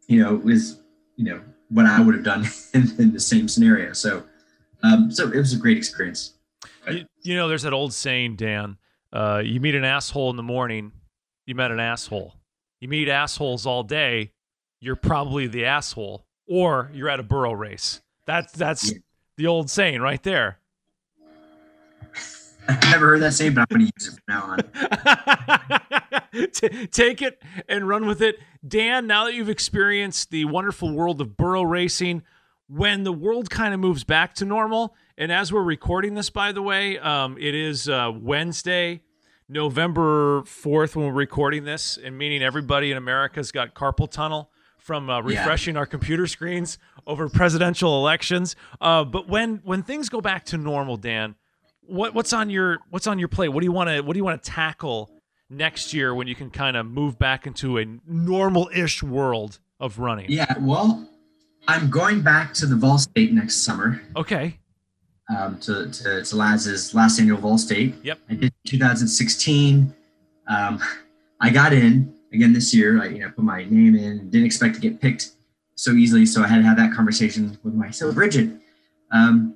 [0.07, 0.79] you know, is
[1.17, 1.41] you know
[1.73, 3.93] what I would have done in, in the same scenario.
[3.93, 4.23] So,
[4.83, 6.35] um, so it was a great experience.
[6.91, 8.77] You, you know, there's that old saying, Dan.
[9.13, 10.91] Uh, you meet an asshole in the morning,
[11.47, 12.35] you met an asshole.
[12.81, 14.33] You meet assholes all day,
[14.81, 18.01] you're probably the asshole, or you're at a burro race.
[18.27, 18.99] That's that's Yeah.
[19.37, 20.59] the old saying right there.
[22.69, 26.51] I've never heard that saying, but I'm going to use it from now on.
[26.53, 28.39] T- take it and run with it.
[28.67, 32.23] Dan, now that you've experienced the wonderful world of burro racing,
[32.69, 36.53] when the world kind of moves back to normal, and as we're recording this, by
[36.53, 39.03] the way, um, it is uh, Wednesday,
[39.49, 45.11] November 4th, when we're recording this, and meaning everybody in America's got carpal tunnel from
[45.11, 48.57] uh, refreshing our computer screens over presidential elections.
[48.81, 51.37] Uh, but when when things go back to normal, Dan,
[51.87, 53.49] what what's on your what's on your plate?
[53.49, 55.11] What do you want to what do you want to tackle
[55.51, 60.27] next year when you can kind of move back into a normal-ish world of running?
[60.31, 61.07] Yeah, well,
[61.69, 64.01] I'm going back to the Vol State next summer.
[64.17, 64.59] Okay.
[65.37, 67.95] um, to, to, to Laz's last annual Vol State.
[68.03, 68.19] Yep.
[68.31, 69.95] I did 2016.
[70.49, 70.83] Um,
[71.41, 73.03] I got in again this year.
[73.03, 74.31] I you know put my name in.
[74.31, 75.31] Didn't expect to get picked
[75.75, 78.15] so easily, so I had to have that conversation with myself.
[78.15, 78.51] Bridget,
[79.11, 79.55] um,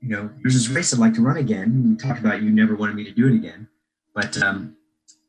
[0.00, 1.84] you know, there's this race I'd like to run again.
[1.90, 3.68] We talked about you never wanted me to do it again,
[4.14, 4.76] but um,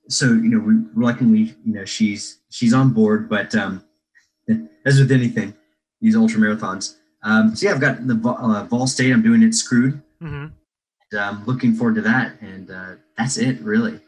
[0.08, 3.30] so you know, we reluctantly, you know, she's she's on board.
[3.30, 3.84] But um,
[4.86, 5.56] as with anything,
[6.02, 6.96] these ultra marathons.
[7.24, 9.12] Um, so yeah, I've got the uh, Vol State.
[9.12, 10.02] I'm doing it screwed.
[10.22, 10.48] Mm-hmm.
[11.12, 14.00] And, um, looking forward to that, and uh, that's it, really.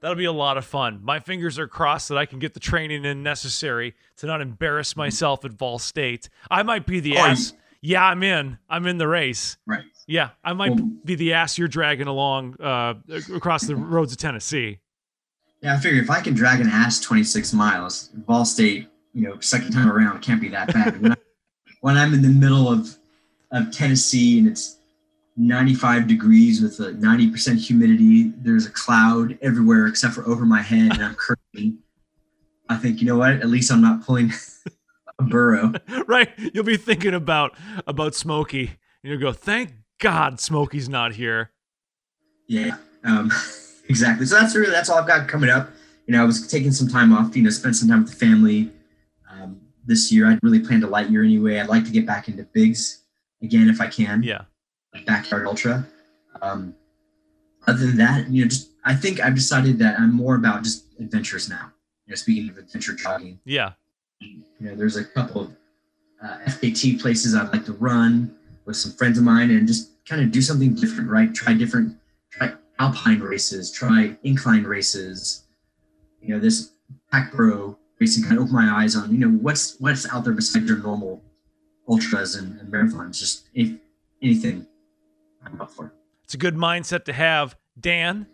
[0.00, 1.00] That'll be a lot of fun.
[1.02, 4.96] My fingers are crossed that I can get the training in necessary to not embarrass
[4.96, 6.30] myself at Vol State.
[6.50, 7.52] I might be the Oh, ass.
[7.82, 8.58] Yeah, I'm in.
[8.68, 9.56] I'm in the race.
[9.66, 9.84] Right.
[10.06, 12.94] Yeah, I might Well- be the ass you're dragging along uh,
[13.34, 14.80] across the roads of Tennessee.
[15.62, 19.38] Yeah, I figure if I can drag an ass 26 miles, Vol State, you know,
[19.40, 21.00] second time around can't be that bad.
[21.02, 21.16] when, I,
[21.80, 22.96] when I'm in the middle of
[23.52, 24.76] of Tennessee and it's
[25.36, 30.92] 95 degrees with a 90% humidity, there's a cloud everywhere except for over my head,
[30.92, 31.78] and I'm curving.
[32.68, 33.32] I think you know what?
[33.32, 34.32] At least I'm not pulling
[35.20, 35.72] burro.
[36.06, 36.30] right?
[36.54, 37.56] You'll be thinking about
[37.86, 38.66] about Smokey,
[39.02, 41.50] and you'll go, "Thank God Smokey's not here."
[42.48, 43.30] Yeah, um,
[43.88, 44.26] exactly.
[44.26, 45.70] So that's really that's all I've got coming up.
[46.06, 47.36] You know, I was taking some time off.
[47.36, 48.70] You know, spend some time with the family.
[49.30, 49.60] Um,
[49.90, 50.26] this year.
[50.26, 51.58] I'd really planned a light year anyway.
[51.58, 53.02] I'd like to get back into bigs
[53.42, 54.22] again if I can.
[54.22, 54.42] Yeah.
[55.06, 55.86] Backyard ultra.
[56.42, 56.74] Um,
[57.66, 60.84] other than that, you know, just I think I've decided that I'm more about just
[60.98, 61.72] adventures now.
[62.06, 63.72] You know, speaking of adventure jogging, Yeah.
[64.20, 65.56] You know, there's a couple of
[66.22, 68.34] uh, FKT places I'd like to run
[68.66, 71.34] with some friends of mine and just kind of do something different, right?
[71.34, 71.96] Try different,
[72.30, 75.44] try alpine races, try incline races.
[76.20, 76.72] You know, this
[77.10, 80.34] pack burro racing kind of opened my eyes on, you know, what's what's out there
[80.34, 81.22] besides your normal
[81.88, 83.18] ultras and, and marathons.
[83.18, 83.72] Just if,
[84.22, 84.66] anything
[85.44, 85.94] I'm up for.
[86.24, 87.56] It's a good mindset to have.
[87.78, 88.26] Dan,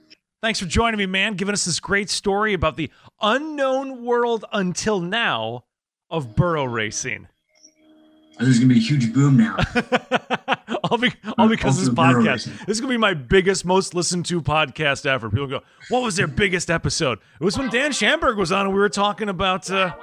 [0.43, 2.91] thanks for joining me, man, giving us this great story about the
[3.23, 5.65] unknown world until now
[6.17, 7.29] of burro racing.
[8.39, 9.57] There's gonna be a huge boom now.
[10.85, 12.45] all, be, all because of this podcast.
[12.67, 15.31] This is to be my biggest, most listened to podcast ever.
[15.31, 17.19] People go, What was their biggest episode?
[17.41, 19.95] It was when Dan Shamburg was on and we were talking about uh,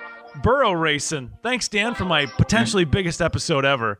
[0.41, 1.31] burro racing.
[1.43, 3.99] Thanks, Dan, for my potentially biggest episode ever.